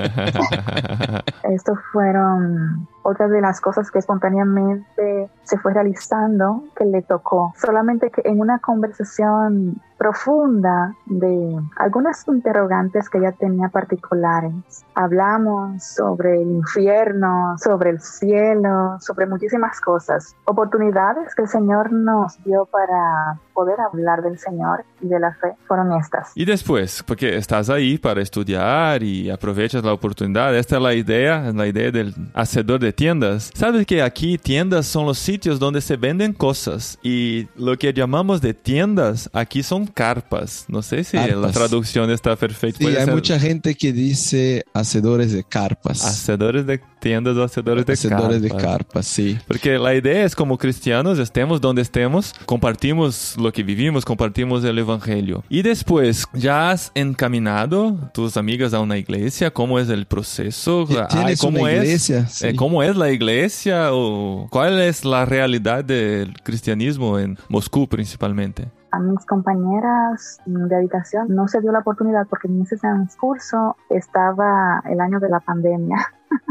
Estos 1.44 1.80
fueron 1.92 2.88
otras 3.04 3.32
de 3.32 3.42
las 3.42 3.62
cosas 3.62 3.90
que 3.90 4.00
espontáneamente 4.00 5.30
se 5.44 5.58
fue 5.58 5.74
realizando 5.74 6.64
que 6.76 6.86
le 6.86 7.02
tocó. 7.02 7.54
Solamente 7.60 8.12
que 8.12 8.22
en 8.26 8.40
una 8.40 8.60
conversación 8.60 9.82
profunda 10.02 10.96
de 11.06 11.60
algunas 11.76 12.28
interrogantes 12.28 13.08
que 13.08 13.20
ella 13.20 13.34
tenía 13.34 13.70
particulares. 13.70 14.52
Hablamos 14.96 15.84
sobre 15.84 16.42
el 16.42 16.50
infierno, 16.50 17.56
sobre 17.64 17.92
el 17.92 18.02
cielo, 18.02 18.98
sobre 19.00 19.28
muchísimas 19.28 19.80
cosas. 19.80 20.36
Oportunidades 20.46 21.36
que 21.36 21.44
el 21.44 21.48
Señor 21.48 21.94
nos 21.94 22.44
dio 22.44 22.66
para 22.66 23.40
poder 23.54 23.80
hablar 23.80 24.24
del 24.24 24.40
Señor 24.40 24.84
y 25.02 25.08
de 25.08 25.20
la 25.20 25.36
fe 25.36 25.54
fueron 25.68 25.92
estas. 25.94 26.32
Y 26.34 26.46
después, 26.46 27.04
porque 27.04 27.38
estás 27.38 27.70
ahí 27.70 28.00
para 28.00 28.22
estudiar 28.22 29.04
y 29.04 29.30
aprovechas 29.30 29.84
la 29.84 29.94
oportunidad, 29.94 30.56
esta 30.56 30.78
es 30.78 30.82
la 30.82 30.96
idea, 30.96 31.52
la 31.54 31.68
idea 31.68 31.92
del 31.92 32.16
hacedor 32.34 32.80
de 32.80 32.92
tiendas. 32.92 33.52
Sabes 33.54 33.86
que 33.86 34.02
aquí 34.02 34.40
tiendas 34.40 34.88
son 34.88 35.06
los 35.06 35.20
sitios 35.20 35.60
donde 35.60 35.82
se 35.82 35.96
venden 35.96 36.34
cosas 36.34 36.98
y 37.04 37.48
lo 37.56 37.78
que 37.78 37.94
llamamos 37.94 38.42
de 38.42 38.56
tiendas 38.56 39.30
aquí 39.32 39.62
son 39.62 39.91
carpas. 39.92 40.66
No 40.68 40.82
sé 40.82 41.04
si 41.04 41.18
la 41.18 41.28
Carpas. 41.28 41.52
traducción 41.54 42.10
está 42.12 42.36
perfecta. 42.36 42.78
Sí, 42.80 42.84
Puede 42.86 43.00
hay 43.00 43.06
ser 43.06 43.14
mucha 43.14 43.40
gente 43.40 43.76
que 43.76 43.94
dice 43.94 44.64
hacedores 44.74 45.32
de 45.32 45.44
carpas. 45.44 46.04
Hacedores 46.06 46.66
de 46.66 46.80
tiendas 47.00 47.36
o 47.38 47.44
hacedores 47.44 47.86
de 47.86 47.94
hacedores 47.94 48.42
de 48.42 48.50
carpas. 48.50 48.66
carpas, 48.72 49.08
sí. 49.08 49.38
Porque 49.48 49.78
la 49.80 49.96
idea 49.96 50.24
es 50.26 50.36
como 50.36 50.58
cristianos, 50.58 51.18
estemos 51.20 51.60
donde 51.60 51.82
estemos, 51.82 52.34
compartimos 52.46 53.36
lo 53.38 53.52
que 53.52 53.64
vivimos, 53.64 54.06
compartimos 54.06 54.64
el 54.64 54.78
evangelio. 54.78 55.44
Y 55.50 55.62
después, 55.64 56.26
ya 56.34 56.70
has 56.72 56.92
encaminado 56.96 57.98
tus 58.14 58.38
amigas 58.38 58.74
a 58.74 58.80
una 58.80 58.98
iglesia, 58.98 59.52
¿cómo 59.52 59.80
es 59.80 59.90
el 59.90 60.06
proceso? 60.06 60.86
Y 60.90 60.96
Ay, 61.10 61.36
¿Cómo 61.38 61.62
una 61.62 61.72
es? 61.72 61.84
iglesia. 61.84 62.28
sí. 62.28 62.48
Eh, 62.48 62.56
¿Cómo 62.56 62.84
es 62.84 62.96
la 62.96 63.12
iglesia 63.12 63.90
o 63.94 64.48
cuál 64.52 64.80
es 64.82 65.04
la 65.06 65.26
realidad 65.26 65.84
del 65.84 66.34
cristianismo 66.44 67.18
en 67.20 67.38
Moscú 67.50 67.88
principalmente? 67.88 68.68
A 68.92 69.00
mis 69.00 69.26
compañeras 69.26 70.42
de 70.46 70.76
habitación 70.76 71.28
no 71.30 71.48
se 71.48 71.62
dio 71.62 71.72
la 71.72 71.80
oportunidad 71.80 72.28
porque 72.28 72.50
en 72.50 72.62
ese 72.62 72.78
transcurso 72.78 73.78
estaba 73.90 74.82
el 74.86 75.00
año 75.00 75.20
de 75.20 75.30
la 75.30 75.40
pandemia. 75.40 75.98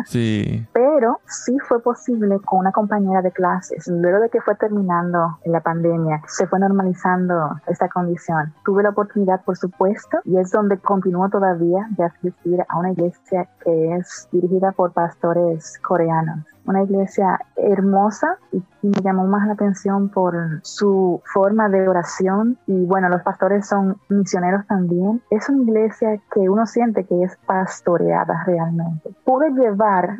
Sí. 0.07 0.67
Pero 0.73 1.21
sí 1.27 1.57
fue 1.69 1.81
posible 1.81 2.39
con 2.41 2.61
una 2.61 2.73
compañera 2.73 3.23
de 3.23 3.33
clases. 3.33 3.87
Luego 3.89 4.21
de 4.21 4.31
que 4.31 4.41
fue 4.41 4.55
terminando 4.57 5.39
la 5.45 5.61
pandemia, 5.61 6.23
se 6.27 6.47
fue 6.47 6.59
normalizando 6.59 7.61
esta 7.67 7.89
condición. 7.89 8.53
Tuve 8.65 8.83
la 8.83 8.91
oportunidad, 8.91 9.43
por 9.45 9.57
supuesto, 9.57 10.19
y 10.25 10.39
es 10.39 10.51
donde 10.51 10.79
continúo 10.79 11.29
todavía 11.29 11.87
de 11.97 12.05
asistir 12.05 12.65
a 12.69 12.79
una 12.79 12.93
iglesia 12.93 13.49
que 13.63 13.97
es 13.97 14.29
dirigida 14.33 14.73
por 14.73 14.93
pastores 14.93 15.79
coreanos 15.79 16.45
una 16.71 16.83
iglesia 16.83 17.39
hermosa 17.57 18.39
y, 18.53 18.63
me 18.83 19.03
llamó 19.03 19.27
más 19.27 19.47
la 19.47 19.53
atención 19.53 20.09
por 20.09 20.61
su 20.63 21.21
forma 21.35 21.69
de 21.69 21.87
oración 21.87 22.57
y 22.67 22.87
bueno, 22.87 23.11
los 23.11 23.21
pastores 23.21 23.69
son 23.69 23.99
misioneros 24.09 24.67
también. 24.67 25.21
Es 25.29 25.51
una 25.51 25.65
iglesia 25.65 26.19
que 26.33 26.49
uno 26.49 26.65
siente 26.65 27.05
que 27.05 27.23
es 27.23 27.37
pastoreada 27.45 28.43
realmente. 28.47 29.15
Pude 29.27 29.51
llevar 29.51 29.70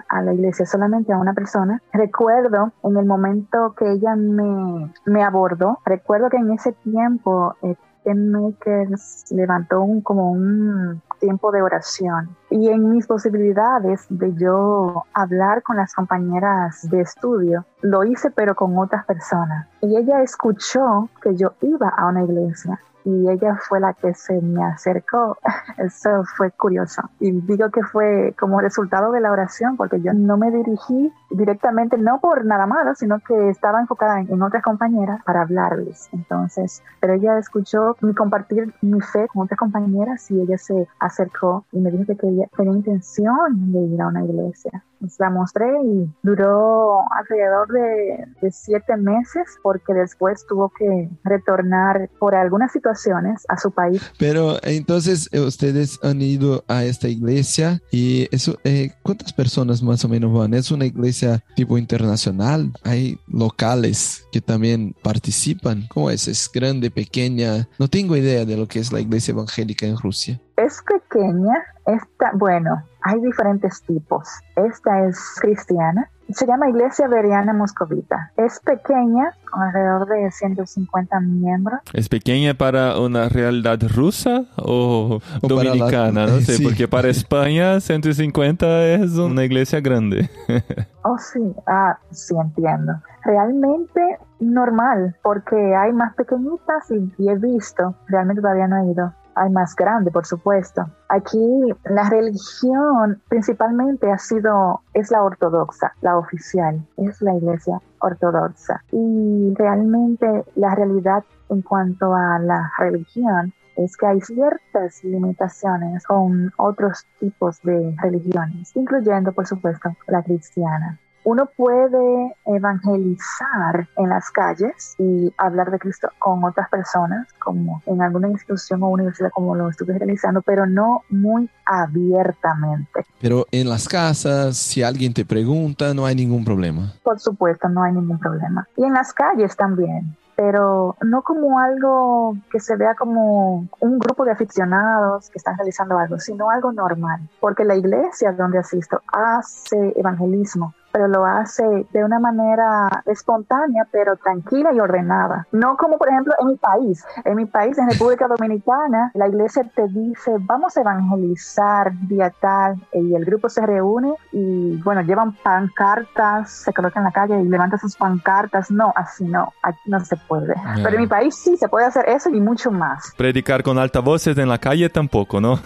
a 0.09 0.23
la 0.23 0.33
iglesia 0.33 0.67
solamente 0.67 1.13
a 1.13 1.19
una 1.19 1.35
persona. 1.35 1.81
Recuerdo 1.93 2.73
en 2.83 2.97
el 2.97 3.07
momento 3.07 3.75
que 3.77 3.93
ella 3.93 4.17
me, 4.17 4.93
me 5.07 5.23
abordó, 5.23 5.79
recuerdo 5.85 6.31
que 6.31 6.37
en 6.37 6.53
ese 6.53 6.73
tiempo 6.73 7.55
eh, 7.63 7.77
Makers 8.07 9.27
levantó 9.31 9.83
un, 9.83 10.01
como 10.01 10.33
un 10.33 11.03
tiempo 11.21 11.53
de 11.53 11.63
oración 11.63 12.35
y 12.49 12.69
en 12.69 12.91
mis 12.91 13.07
posibilidades 13.07 14.07
de 14.09 14.35
yo 14.35 15.05
hablar 15.13 15.63
con 15.63 15.77
las 15.77 15.95
compañeras 15.95 16.89
de 16.89 17.03
estudio, 17.03 17.65
lo 17.83 18.05
hice 18.05 18.31
pero 18.31 18.55
con 18.55 18.77
otras 18.79 19.05
personas. 19.05 19.69
Y 19.83 19.97
ella 19.97 20.23
escuchó 20.23 21.09
que 21.23 21.37
yo 21.37 21.53
iba 21.61 21.89
a 21.89 22.07
una 22.07 22.25
iglesia 22.25 22.81
y 23.05 23.29
ella 23.31 23.57
fue 23.69 23.81
la 23.81 23.95
que 23.95 24.15
se 24.15 24.41
me 24.41 24.65
acercó. 24.65 25.39
Eso 25.79 26.25
fue 26.37 26.51
curioso. 26.51 27.03
Y 27.19 27.33
digo 27.33 27.71
que 27.71 27.83
fue 27.83 28.35
como 28.39 28.61
resultado 28.61 29.13
de 29.13 29.21
la 29.21 29.33
oración, 29.33 29.77
porque 29.77 30.01
yo 30.01 30.13
no 30.13 30.37
me 30.37 30.51
dirigí 30.51 31.13
directamente, 31.31 31.97
no 31.99 32.21
por 32.21 32.45
nada 32.45 32.67
malo, 32.67 32.95
sino 32.95 33.19
que 33.21 33.51
estaba 33.51 33.81
enfocada 33.81 34.21
en, 34.21 34.41
otras 34.43 34.63
compañeras 34.63 35.23
para 35.25 35.43
hablarles. 35.43 36.09
Entonces, 36.13 36.83
pero 37.01 37.15
ella 37.15 37.39
escuchó 37.39 37.97
mi 38.01 38.15
compartir 38.15 38.75
mi 38.81 39.01
fe 39.01 39.29
con 39.29 39.45
otras 39.45 39.59
compañeras 39.59 40.31
y 40.31 40.41
ella 40.41 40.59
se 40.59 40.89
acercó 40.99 41.65
y 41.73 41.81
me 41.81 41.91
dijo 41.91 42.07
que 42.07 42.15
tenía 42.15 42.49
intención 42.57 43.73
de 43.73 43.81
ir 43.81 44.01
a 44.01 44.09
una 44.09 44.25
iglesia 44.25 44.83
la 45.19 45.31
mostré 45.31 45.67
y 45.85 46.09
duró 46.23 47.01
alrededor 47.19 47.69
de, 47.73 48.51
siete 48.51 48.97
meses 48.97 49.59
porque 49.63 49.93
después 49.95 50.45
tuvo 50.49 50.73
que 50.79 51.09
retornar 51.25 52.11
por 52.19 52.35
algunas 52.35 52.73
situaciones 52.73 53.45
a 53.49 53.57
su 53.57 53.71
país. 53.71 54.03
Pero 54.19 54.57
entonces 54.63 55.29
eh, 55.33 55.41
ustedes 55.41 55.99
han 56.03 56.21
ido 56.21 56.65
a 56.69 56.85
esta 56.85 57.09
iglesia 57.09 57.81
y 57.91 58.29
eso, 58.35 58.57
eh, 58.65 58.93
¿cuántas 59.03 59.33
personas 59.33 59.83
más 59.83 60.05
o 60.05 60.09
menos 60.09 60.33
van? 60.33 60.55
¿Es 60.55 60.71
una 60.71 60.87
iglesia 60.87 61.45
tipo 61.55 61.79
internacional? 61.79 62.73
¿Hay 62.85 63.19
locales 63.29 64.25
que 64.33 64.41
también 64.41 64.95
participan? 65.03 65.87
¿Cómo 65.89 66.11
es? 66.11 66.29
¿Es 66.29 66.51
grande, 66.53 66.91
pequeña? 66.91 67.69
No 67.79 67.89
tengo 67.89 68.17
idea 68.17 68.45
de 68.45 68.57
lo 68.57 68.67
que 68.67 68.81
es 68.81 68.93
la 68.93 69.01
iglesia 69.01 69.33
evangélica 69.33 69.87
en 69.87 69.97
Rusia. 69.97 70.41
Es 70.61 70.83
pequeña, 70.83 71.55
esta, 71.87 72.33
bueno, 72.35 72.83
hay 73.03 73.19
diferentes 73.23 73.83
tipos. 73.83 74.29
Esta 74.57 75.07
es 75.07 75.19
cristiana. 75.41 76.11
Se 76.29 76.47
llama 76.47 76.69
Iglesia 76.69 77.09
Veriana 77.09 77.55
Moscovita. 77.55 78.31
Es 78.37 78.61
pequeña, 78.61 79.33
alrededor 79.55 80.07
de 80.07 80.31
150 80.31 81.19
miembros. 81.21 81.81
¿Es 81.95 82.11
pequeña 82.11 82.53
para 82.53 83.01
una 83.01 83.31
realidad 83.31 83.79
rusa 83.89 84.45
o, 84.57 85.21
dominicana? 85.41 86.27
no 86.27 86.41
sé, 86.41 86.63
porque 86.63 86.87
para 86.87 87.09
España 87.09 87.81
150 87.81 88.85
es 88.87 89.13
una 89.13 89.45
iglesia 89.45 89.81
grande. 89.81 90.29
oh, 91.05 91.17
sí, 91.17 91.55
ah, 91.67 91.99
sí 92.11 92.35
entiendo. 92.39 92.93
Realmente 93.25 94.19
normal, 94.41 95.17
porque 95.23 95.57
hay 95.75 95.93
más 95.95 96.15
pequeñitas 96.17 96.91
y 96.91 97.29
he 97.29 97.37
visto, 97.37 97.95
realmente 98.09 98.43
todavía 98.43 98.69
no 98.69 98.77
he 98.77 98.93
ido, 98.93 99.15
hay 99.41 99.51
más 99.51 99.75
grande, 99.75 100.11
por 100.11 100.27
supuesto. 100.27 100.85
Aquí 101.09 101.73
la 101.85 102.09
religión 102.11 103.21
principalmente 103.29 104.11
ha 104.11 104.19
sido, 104.19 104.83
es 104.93 105.11
la 105.11 105.23
ortodoxa, 105.23 105.95
la 106.03 106.19
oficial, 106.19 106.87
es 106.99 107.21
la 107.23 107.35
iglesia 107.35 107.81
ortodoxa. 108.01 108.83
Y 108.93 109.55
realmente 109.57 110.45
la 110.57 110.75
realidad 110.75 111.25
en 111.49 111.63
cuanto 111.63 112.15
a 112.15 112.39
la 112.39 112.71
religión 112.79 113.53
es 113.77 113.97
que 113.97 114.07
hay 114.07 114.21
ciertas 114.21 115.03
limitaciones 115.03 116.07
con 116.07 116.53
otros 116.59 117.07
tipos 117.19 117.63
de 117.63 117.97
religiones, 118.03 118.77
incluyendo, 118.77 119.33
por 119.33 119.47
supuesto, 119.47 119.91
la 120.07 120.23
cristiana 120.23 120.99
uno 121.25 121.49
puede 121.57 122.35
evangelizar 122.47 123.89
en 123.97 124.09
las 124.09 124.31
calles 124.31 124.95
y 124.99 125.33
hablar 125.39 125.71
de 125.71 125.79
Cristo 125.79 126.09
con 126.19 126.43
otras 126.45 126.69
personas, 126.69 127.29
como 127.39 127.83
en 127.87 128.03
alguna 128.03 128.29
institución 128.29 128.83
o 128.83 128.89
universidad 128.89 129.31
como 129.31 129.55
lo 129.55 129.69
estuve 129.69 129.99
realizando, 129.99 130.43
pero 130.43 130.67
no 130.67 131.03
muy 131.11 131.51
abiertamente. 131.67 133.05
Pero 133.21 133.47
en 133.51 133.69
las 133.69 133.89
casas, 133.89 134.57
si 134.57 134.83
alguien 134.83 135.13
te 135.13 135.25
pregunta, 135.25 135.95
no 135.95 136.07
hay 136.07 136.15
ningún 136.15 136.45
problema. 136.45 136.95
Por 137.03 137.21
supuesto, 137.21 137.69
no 137.69 137.83
hay 137.83 137.93
ningún 137.93 138.19
problema. 138.19 138.67
Y 138.77 138.85
en 138.85 138.95
las 138.95 139.13
calles 139.13 139.57
también 139.57 140.17
pero 140.41 140.97
no 141.03 141.21
como 141.21 141.59
algo 141.59 142.35
que 142.51 142.61
se 142.61 142.75
vea 142.75 142.95
como 142.95 143.69
un 143.79 143.99
grupo 143.99 144.25
de 144.25 144.31
aficionados 144.31 145.29
que 145.29 145.37
están 145.37 145.59
realizando 145.59 145.99
algo, 145.99 146.19
sino 146.19 146.49
algo 146.49 146.73
normal, 146.73 147.21
porque 147.41 147.63
la 147.63 147.77
iglesia 147.77 148.33
donde 148.33 148.57
asisto 148.57 149.03
hace 149.13 149.93
evangelismo 149.97 150.73
pero 150.93 151.09
lo 151.09 151.25
hace 151.25 151.65
de 151.93 152.05
una 152.05 152.19
manera 152.19 153.03
espontánea, 153.07 153.87
pero 153.91 154.17
tranquila 154.17 154.73
y 154.73 154.81
ordenada. 154.81 155.47
No 155.53 155.77
como, 155.77 155.99
por 155.99 156.09
ejemplo, 156.09 156.35
en 156.41 156.49
mi 156.49 156.57
país. 156.57 157.05
En 157.25 157.37
mi 157.37 157.47
país, 157.47 157.79
en 157.79 157.91
República 157.91 158.27
Dominicana, 158.27 159.11
la 159.15 159.29
iglesia 159.29 159.65
te 159.75 159.87
dice, 159.89 160.33
vamos 160.41 160.77
a 160.77 160.81
evangelizar 160.81 161.93
día 162.09 162.33
tal, 162.41 162.77
y 162.93 163.15
el 163.15 163.25
grupo 163.25 163.49
se 163.49 163.65
reúne 163.65 164.13
y, 164.33 164.77
bueno, 164.83 165.03
llevan 165.03 165.35
pancartas, 165.35 166.51
se 166.51 166.73
colocan 166.73 167.03
en 167.03 167.05
la 167.05 167.13
calle 167.13 167.41
y 167.41 167.49
levantan 167.49 167.79
sus 167.79 167.97
pancartas. 167.97 168.71
No, 168.71 168.93
así 168.97 169.25
no, 169.25 169.53
aquí 169.63 169.79
no 169.87 170.01
se 170.01 170.17
puede. 170.17 170.55
Pero 170.77 170.91
en 170.91 171.01
mi 171.03 171.07
país 171.07 171.35
sí 171.35 171.57
se 171.57 171.69
puede 171.69 171.87
hacer 171.87 172.09
eso 172.09 172.31
y 172.31 172.41
mucho 172.41 172.71
más. 172.71 173.13
Predicar 173.17 173.63
con 173.63 173.79
altavoces 173.79 174.37
en 174.39 174.49
la 174.49 174.59
calle 174.59 174.89
tampoco, 174.89 175.41
¿no? 175.41 175.59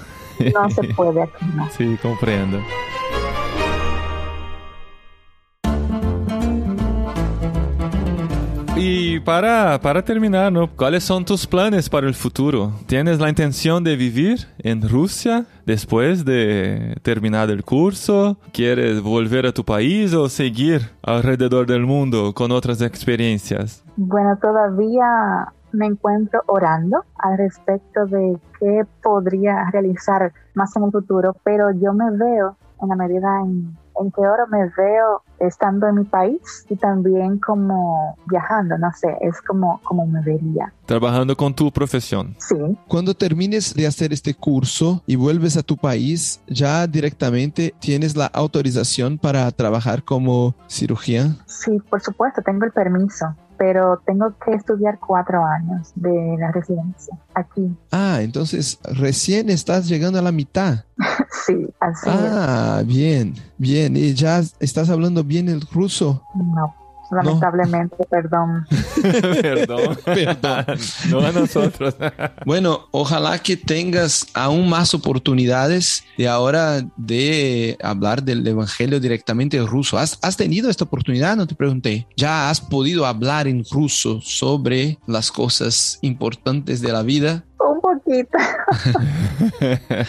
No 0.53 0.71
se 0.71 0.83
puede 0.95 1.23
aquí, 1.23 1.47
no. 1.55 1.69
Sí, 1.71 1.99
comprendo. 2.03 2.59
Y 8.87 9.19
para, 9.21 9.81
para 9.81 10.03
terminar. 10.03 10.53
¿cuáles 10.77 11.05
son 11.05 11.25
tus 11.25 11.47
planes 11.47 11.89
para 11.89 12.07
el 12.07 12.15
futuro? 12.15 12.71
¿Tienes 12.87 13.19
la 13.19 13.31
intención 13.31 13.83
de 13.83 13.97
vivir 13.97 14.41
en 14.59 14.87
Rusia 14.87 15.47
después 15.65 16.27
de 16.27 16.95
terminar 17.01 17.49
el 17.49 17.65
curso? 17.65 18.37
¿Quieres 18.53 19.01
volver 19.01 19.47
a 19.47 19.53
tu 19.53 19.65
país 19.65 20.13
o 20.13 20.29
seguir 20.29 20.83
alrededor 21.03 21.67
del 21.67 21.87
mundo 21.87 22.35
con 22.35 22.53
otras 22.53 22.83
experiencias? 22.83 23.83
Bueno, 23.97 24.37
todavía 24.37 25.49
me 25.73 25.87
encuentro 25.87 26.43
orando 26.47 27.05
al 27.21 27.39
respecto 27.39 28.05
de 28.05 28.37
qué 28.61 28.83
podría 29.03 29.71
realizar 29.71 30.31
más 30.53 30.77
en 30.77 30.85
el 30.85 30.93
futuro, 30.93 31.35
pero 31.43 31.71
yo 31.71 31.95
me 31.95 32.11
veo 32.11 32.59
en 32.83 32.89
la 32.91 32.97
medida 32.97 33.41
en 33.41 33.79
en 34.01 34.11
qué 34.11 34.21
hora 34.21 34.47
me 34.51 34.71
veo 34.77 35.23
estando 35.39 35.89
en 35.89 35.97
mi 35.97 36.05
país 36.05 36.67
y 36.69 36.77
también 36.77 37.39
como 37.39 38.17
viajando, 38.27 38.79
no 38.79 38.91
sé, 38.93 39.17
es 39.21 39.41
como, 39.43 39.81
como 39.83 40.07
me 40.07 40.21
vería. 40.23 40.73
Trabajando 40.87 41.37
con 41.37 41.55
tu 41.55 41.71
profesión. 41.73 42.35
Sí. 42.39 42.57
Cuando 42.89 43.15
termines 43.15 43.75
de 43.75 43.87
hacer 43.87 44.13
este 44.13 44.35
curso 44.35 45.03
y 45.07 45.17
vuelves 45.17 45.57
a 45.57 45.63
tu 45.63 45.77
país, 45.77 46.41
ya 46.47 46.87
directamente 46.87 47.75
tienes 47.79 48.17
la 48.17 48.27
autorización 48.27 49.19
para 49.19 49.51
trabajar 49.51 50.05
como 50.05 50.55
cirugía. 50.69 51.37
Sí, 51.47 51.81
por 51.91 52.01
supuesto, 52.01 52.43
tengo 52.43 52.65
el 52.65 52.73
permiso 52.73 53.35
pero 53.57 54.01
tengo 54.07 54.35
que 54.45 54.53
estudiar 54.53 54.99
cuatro 54.99 55.45
años 55.45 55.93
de 55.95 56.37
la 56.39 56.53
residencia 56.53 57.19
aquí. 57.35 57.77
Ah, 57.91 58.19
entonces 58.21 58.79
recién 58.85 59.51
estás 59.51 59.89
llegando 59.89 60.19
a 60.19 60.23
la 60.23 60.33
mitad. 60.33 60.85
sí, 61.47 61.69
así 61.81 62.09
ah, 62.11 62.83
bien, 62.85 63.35
bien. 63.59 63.97
¿Y 63.97 64.15
ya 64.15 64.41
estás 64.61 64.91
hablando 64.91 65.25
bien 65.25 65.49
el 65.49 65.61
ruso? 65.61 66.23
No 66.35 66.84
lamentablemente, 67.15 67.97
perdón. 68.11 68.67
perdón. 69.43 69.99
perdón. 70.05 70.65
no 71.11 71.21
a 71.21 71.33
nosotros. 71.33 71.95
bueno, 72.47 72.89
ojalá 72.91 73.39
que 73.39 73.57
tengas 73.57 74.27
aún 74.35 74.69
más 74.69 74.95
oportunidades 74.95 76.05
de 76.19 76.29
ahora 76.29 76.83
de 76.97 77.77
hablar 77.83 78.23
del 78.23 78.47
Evangelio 78.47 79.01
directamente 79.01 79.57
en 79.57 79.67
ruso. 79.67 79.99
¿Has, 79.99 80.19
¿Has 80.23 80.37
tenido 80.37 80.71
esta 80.71 80.85
oportunidad? 80.85 81.37
No 81.37 81.47
te 81.47 81.55
pregunté. 81.55 82.07
¿Ya 82.17 82.51
has 82.51 82.61
podido 82.61 83.07
hablar 83.07 83.49
en 83.49 83.65
ruso 83.71 84.21
sobre 84.21 84.99
las 85.07 85.31
cosas 85.31 85.99
importantes 86.03 86.81
de 86.81 86.93
la 86.93 87.03
vida? 87.03 87.45
Poquito. 88.05 88.39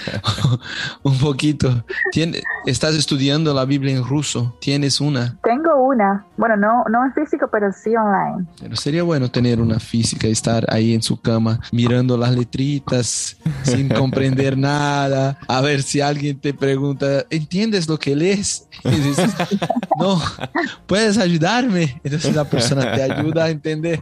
un 1.03 1.17
poquito. 1.19 1.85
Tien- 2.11 2.41
estás 2.65 2.95
estudiando 2.95 3.53
la 3.53 3.65
Biblia 3.65 3.95
en 3.95 4.03
ruso. 4.03 4.55
Tienes 4.59 4.99
una. 5.01 5.37
Tengo 5.43 5.75
una, 5.83 6.25
bueno, 6.37 6.57
no, 6.57 6.83
no 6.89 7.05
en 7.05 7.13
físico, 7.13 7.47
pero 7.51 7.71
sí 7.71 7.95
online. 7.95 8.45
Pero 8.59 8.75
sería 8.75 9.03
bueno 9.03 9.29
tener 9.29 9.61
una 9.61 9.79
física 9.79 10.27
y 10.27 10.31
estar 10.31 10.65
ahí 10.69 10.93
en 10.93 11.01
su 11.01 11.19
cama 11.19 11.59
mirando 11.71 12.17
las 12.17 12.35
letritas 12.35 13.37
sin 13.63 13.89
comprender 13.89 14.57
nada. 14.57 15.37
A 15.47 15.61
ver 15.61 15.81
si 15.81 16.01
alguien 16.01 16.39
te 16.39 16.53
pregunta, 16.53 17.25
¿entiendes 17.29 17.87
lo 17.87 17.97
que 17.97 18.15
lees? 18.15 18.67
Y 18.83 18.89
dices, 18.89 19.31
no, 19.99 20.21
¿puedes 20.87 21.17
ayudarme? 21.17 21.99
Entonces 22.03 22.35
la 22.35 22.45
persona 22.45 22.93
te 22.93 23.03
ayuda 23.03 23.45
a 23.45 23.49
entender. 23.49 23.99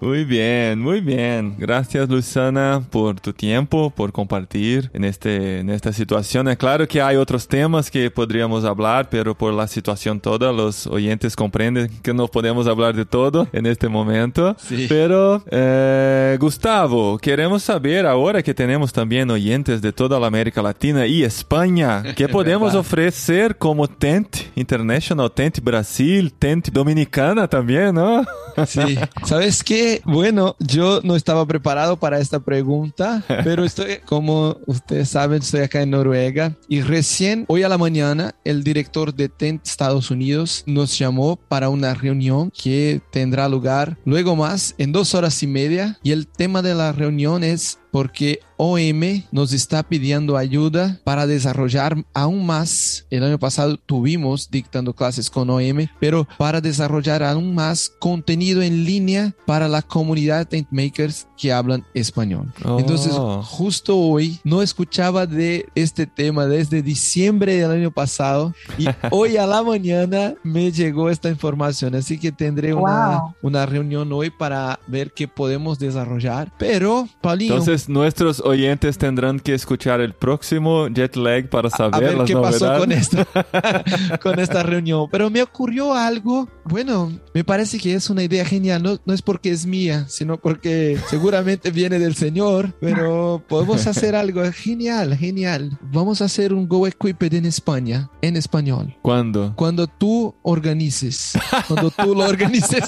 Muy 0.00 0.24
bien, 0.24 0.80
muy 0.80 1.00
bien. 1.00 1.54
Gracias, 1.58 2.08
Luciana, 2.08 2.82
por 2.90 3.20
tu 3.20 3.32
tiempo, 3.32 3.90
por 3.90 4.12
compartir 4.12 4.90
en, 4.92 5.04
este, 5.04 5.60
en 5.60 5.70
esta 5.70 5.92
situación. 5.92 6.48
Es 6.48 6.56
claro 6.56 6.86
que 6.86 7.00
hay 7.00 7.16
otros 7.16 7.46
temas 7.48 7.90
que 7.90 8.10
podríamos 8.10 8.64
hablar, 8.64 9.08
pero 9.10 9.34
por 9.34 9.52
la 9.52 9.66
situación 9.66 10.20
toda, 10.20 10.52
los 10.52 10.86
oyentes 10.86 11.36
comprenden 11.36 11.90
que 12.02 12.14
no 12.14 12.28
podemos 12.28 12.66
hablar 12.66 12.94
de 12.94 13.04
todo 13.04 13.48
en 13.52 13.66
este 13.66 13.88
momento. 13.88 14.56
Sí. 14.58 14.86
Pero, 14.88 15.42
eh, 15.50 16.36
Gustavo, 16.40 17.18
queremos 17.18 17.62
saber 17.62 18.06
ahora 18.06 18.42
que 18.42 18.54
tenemos 18.54 18.92
también 18.92 19.30
oyentes 19.30 19.80
de 19.82 19.92
toda 19.92 20.20
la 20.20 20.26
América 20.26 20.62
Latina 20.62 21.06
y 21.06 21.22
España, 21.24 22.02
¿qué 22.14 22.28
podemos 22.34 22.74
ofrecer 22.74 23.56
como 23.56 23.88
TENT 23.88 24.36
International, 24.54 25.30
TENT 25.32 25.60
Brasil, 25.60 26.32
TENT 26.32 26.68
Dominicana 26.70 27.48
también, 27.48 27.94
¿no? 27.94 28.24
Sí. 28.66 28.98
¿Sabes 29.24 29.63
qué? 29.64 30.02
Bueno, 30.04 30.56
yo 30.60 31.00
no 31.02 31.16
estaba 31.16 31.46
preparado 31.46 31.98
para 31.98 32.18
esta 32.18 32.40
pregunta, 32.40 33.24
pero 33.44 33.64
estoy, 33.64 33.98
como 34.04 34.58
ustedes 34.66 35.08
saben, 35.08 35.42
estoy 35.42 35.62
acá 35.62 35.82
en 35.82 35.90
Noruega 35.90 36.54
y 36.68 36.82
recién 36.82 37.44
hoy 37.48 37.62
a 37.62 37.68
la 37.68 37.78
mañana 37.78 38.34
el 38.44 38.62
director 38.62 39.14
de 39.14 39.28
TENT 39.28 39.66
Estados 39.66 40.10
Unidos 40.10 40.62
nos 40.66 40.96
llamó 40.98 41.36
para 41.36 41.68
una 41.68 41.94
reunión 41.94 42.50
que 42.50 43.00
tendrá 43.10 43.48
lugar 43.48 43.96
luego 44.04 44.36
más 44.36 44.74
en 44.78 44.92
dos 44.92 45.14
horas 45.14 45.42
y 45.42 45.46
media 45.46 45.98
y 46.02 46.12
el 46.12 46.26
tema 46.26 46.62
de 46.62 46.74
la 46.74 46.92
reunión 46.92 47.42
es 47.42 47.78
porque 47.94 48.40
OM 48.56 49.22
nos 49.30 49.52
está 49.52 49.84
pidiendo 49.84 50.36
ayuda 50.36 51.00
para 51.04 51.28
desarrollar 51.28 52.04
aún 52.12 52.44
más. 52.44 53.06
El 53.08 53.22
año 53.22 53.38
pasado 53.38 53.76
tuvimos 53.76 54.50
dictando 54.50 54.94
clases 54.94 55.30
con 55.30 55.48
OM, 55.48 55.86
pero 56.00 56.26
para 56.36 56.60
desarrollar 56.60 57.22
aún 57.22 57.54
más 57.54 57.92
contenido 58.00 58.62
en 58.62 58.84
línea 58.84 59.32
para 59.46 59.68
la 59.68 59.80
comunidad 59.80 60.48
de 60.48 60.66
makers 60.72 61.28
que 61.36 61.52
hablan 61.52 61.84
español. 61.94 62.52
Oh. 62.64 62.80
Entonces, 62.80 63.12
justo 63.44 63.96
hoy 63.96 64.40
no 64.42 64.60
escuchaba 64.60 65.26
de 65.26 65.66
este 65.76 66.06
tema 66.06 66.46
desde 66.46 66.82
diciembre 66.82 67.54
del 67.54 67.70
año 67.70 67.92
pasado 67.92 68.54
y 68.76 68.86
hoy 69.12 69.36
a 69.36 69.46
la 69.46 69.62
mañana 69.62 70.34
me 70.42 70.72
llegó 70.72 71.10
esta 71.10 71.28
información, 71.28 71.94
así 71.94 72.18
que 72.18 72.32
tendré 72.32 72.74
una, 72.74 72.94
Wow. 72.94 73.34
una 73.42 73.66
reunión 73.66 74.12
hoy 74.12 74.30
para 74.30 74.80
ver 74.86 75.12
qué 75.12 75.28
podemos 75.28 75.78
desarrollar. 75.78 76.52
Pero, 76.58 77.08
Paulinho, 77.20 77.54
Entonces 77.54 77.83
nuestros 77.88 78.40
oyentes 78.40 78.98
tendrán 78.98 79.40
que 79.40 79.54
escuchar 79.54 80.00
el 80.00 80.12
próximo 80.14 80.88
jet 80.88 81.16
lag 81.16 81.48
para 81.48 81.70
saber 81.70 81.94
a 81.94 81.98
ver 82.00 82.14
las 82.18 82.26
qué 82.26 82.34
pasó 82.36 82.66
novedades. 82.66 82.80
con 82.80 82.92
esta, 82.92 84.18
con 84.22 84.38
esta 84.40 84.62
reunión. 84.62 85.08
Pero 85.10 85.30
me 85.30 85.42
ocurrió 85.42 85.94
algo, 85.94 86.48
bueno, 86.64 87.12
me 87.34 87.44
parece 87.44 87.78
que 87.78 87.94
es 87.94 88.10
una 88.10 88.22
idea 88.22 88.44
genial, 88.44 88.82
no, 88.82 88.98
no 89.04 89.12
es 89.14 89.22
porque 89.22 89.50
es 89.50 89.66
mía, 89.66 90.06
sino 90.08 90.38
porque 90.38 90.98
seguramente 91.08 91.70
viene 91.70 91.98
del 91.98 92.14
Señor, 92.14 92.74
pero 92.80 93.42
podemos 93.48 93.86
hacer 93.86 94.14
algo 94.14 94.42
genial, 94.52 95.16
genial. 95.16 95.78
Vamos 95.92 96.22
a 96.22 96.26
hacer 96.26 96.52
un 96.52 96.68
Go 96.68 96.86
Equipped 96.86 97.34
en 97.34 97.46
España, 97.46 98.10
en 98.22 98.36
español. 98.36 98.96
¿Cuándo? 99.02 99.52
Cuando 99.56 99.86
tú 99.86 100.34
organices, 100.42 101.32
cuando 101.68 101.90
tú 101.90 102.14
lo 102.14 102.24
organices. 102.28 102.84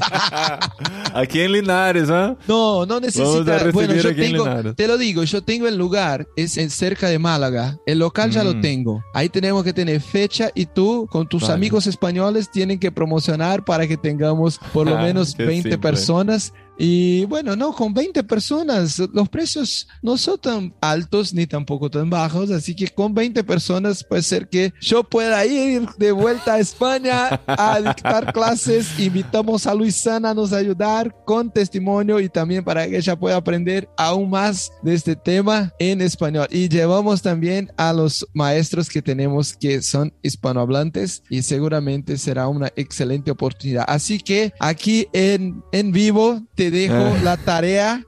Aquí 1.15 1.41
en 1.41 1.53
Linares, 1.53 2.11
¿ah? 2.11 2.37
No, 2.47 2.85
no 2.87 2.97
Vamos 2.97 2.97
a 2.97 3.01
necesita. 3.01 3.59
recibir 3.59 3.73
Bueno, 3.73 3.95
yo 3.95 4.11
aquí 4.11 4.25
en 4.25 4.33
tengo, 4.33 4.45
Linares. 4.47 4.75
Te 4.87 4.92
lo 4.92 4.99
digo, 4.99 5.25
yo 5.25 5.42
tengo 5.42 5.66
el 5.66 5.77
lugar, 5.77 6.29
es 6.37 6.57
en 6.59 6.70
cerca 6.70 7.09
de 7.09 7.18
Málaga. 7.18 7.77
El 7.87 7.99
local 7.99 8.31
ya 8.31 8.44
lo 8.44 8.55
Mm. 8.55 8.61
tengo. 8.61 9.03
Ahí 9.12 9.29
tenemos 9.29 9.64
que 9.64 9.72
tener 9.72 10.01
fecha 10.01 10.51
y 10.55 10.66
tú 10.66 11.09
con 11.11 11.27
tus 11.29 11.42
Vale. 11.42 11.55
amigos 11.55 11.88
españoles 11.88 12.53
tienen 12.53 12.79
que 12.79 12.92
promocionar 12.92 13.64
para 13.64 13.88
que 13.88 13.96
tengamos 13.96 14.61
por 14.72 14.87
lo 14.88 14.96
Ah, 14.96 15.03
menos 15.03 15.35
qué 15.35 15.44
20 15.44 15.70
simple. 15.70 15.79
personas. 15.79 16.53
Y 16.79 17.25
bueno, 17.27 17.57
no, 17.57 17.73
con 17.73 17.95
20 17.95 18.23
personas 18.25 18.99
los 19.12 19.29
precios 19.29 19.89
no 20.03 20.17
son 20.17 20.39
tan 20.39 20.75
altos 20.81 21.33
ni 21.33 21.47
tampoco 21.47 21.91
tan 21.91 22.11
bajos, 22.11 22.51
así 22.51 22.75
que 22.75 22.89
con 22.89 23.15
20 23.15 23.45
personas 23.45 24.05
puede 24.05 24.23
ser 24.23 24.49
que 24.49 24.73
yo 24.81 25.05
pueda 25.05 25.45
ir 25.47 25.87
de 25.99 26.12
vuelta 26.12 26.55
a 26.55 26.59
España 26.59 27.41
a 27.47 27.81
dictar 27.81 28.33
clases. 28.33 28.99
Invitamos 28.99 29.67
a 29.67 29.75
Luisana 29.75 30.31
a 30.31 30.35
nos 30.35 30.53
ayudar 30.53 31.15
con 31.25 31.51
testimonio 31.51 32.21
y 32.21 32.29
también 32.29 32.65
para 32.65 32.87
que 32.89 32.97
ella 32.97 33.17
pueda 33.17 33.37
aprender 33.37 33.89
aún 33.97 34.31
más 34.31 34.71
de 34.83 34.95
este 34.95 35.17
tema 35.17 35.73
en 35.79 36.01
español. 36.01 36.47
Y 36.51 36.69
llevamos 36.69 37.23
también 37.23 37.71
a 37.77 37.93
los 37.93 38.27
maestros 38.33 38.89
que 38.89 39.03
tenemos 39.03 39.57
que 39.57 39.83
son 39.83 40.12
hispanohablantes 40.23 41.23
y 41.31 41.43
seguramente 41.43 42.19
será 42.19 42.49
una 42.49 42.73
excelente 42.77 43.31
oportunidad. 43.31 43.85
Así 43.89 44.19
que 44.19 44.53
aquí 44.61 45.07
en, 45.12 45.62
en 45.73 45.93
vivo 45.93 46.43
te 46.55 46.66
dejo 46.71 46.95
Ah. 46.97 47.21
la 47.23 47.37
tarea. 47.37 48.03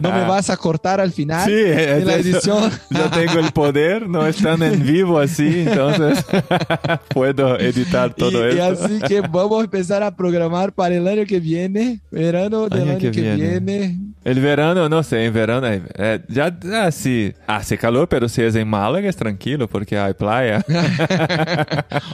No 0.00 0.10
me 0.12 0.20
vas 0.26 0.48
a 0.50 0.56
cortar 0.56 1.00
al 1.00 1.12
final 1.12 1.44
Sí, 1.46 1.52
de 1.52 2.04
la 2.04 2.14
eso. 2.16 2.28
edición. 2.28 2.70
Yo 2.90 3.10
tengo 3.10 3.38
el 3.38 3.52
poder, 3.52 4.08
no 4.08 4.26
están 4.26 4.62
en 4.62 4.82
vivo 4.82 5.18
así, 5.18 5.64
entonces 5.66 6.24
puedo 7.08 7.58
editar 7.58 8.14
todo 8.14 8.50
y, 8.50 8.56
y 8.56 8.58
así 8.60 8.98
que 9.06 9.20
vamos 9.20 9.60
a 9.60 9.64
empezar 9.64 10.02
a 10.02 10.14
programar 10.16 10.72
para 10.72 10.94
el 10.94 11.06
año 11.06 11.24
que 11.26 11.40
viene, 11.40 12.00
verano 12.10 12.68
del 12.68 12.82
Año 12.82 12.90
año, 12.92 12.98
que 12.98 13.10
que, 13.10 13.20
viene. 13.34 13.60
viene. 13.60 13.98
El 14.24 14.40
verano, 14.40 14.88
no 14.88 15.02
sé, 15.02 15.24
en 15.24 15.34
verano 15.34 15.66
eh, 15.66 15.82
eh, 15.96 16.20
ya 16.28 16.56
ah, 16.74 16.92
sí, 16.92 17.32
hace 17.46 17.76
calor, 17.76 18.08
pero 18.08 18.28
si 18.28 18.40
es 18.40 18.54
en 18.54 18.68
Málaga 18.68 19.08
es 19.08 19.16
tranquilo 19.16 19.68
porque 19.68 19.98
hay 19.98 20.14
playa. 20.14 20.64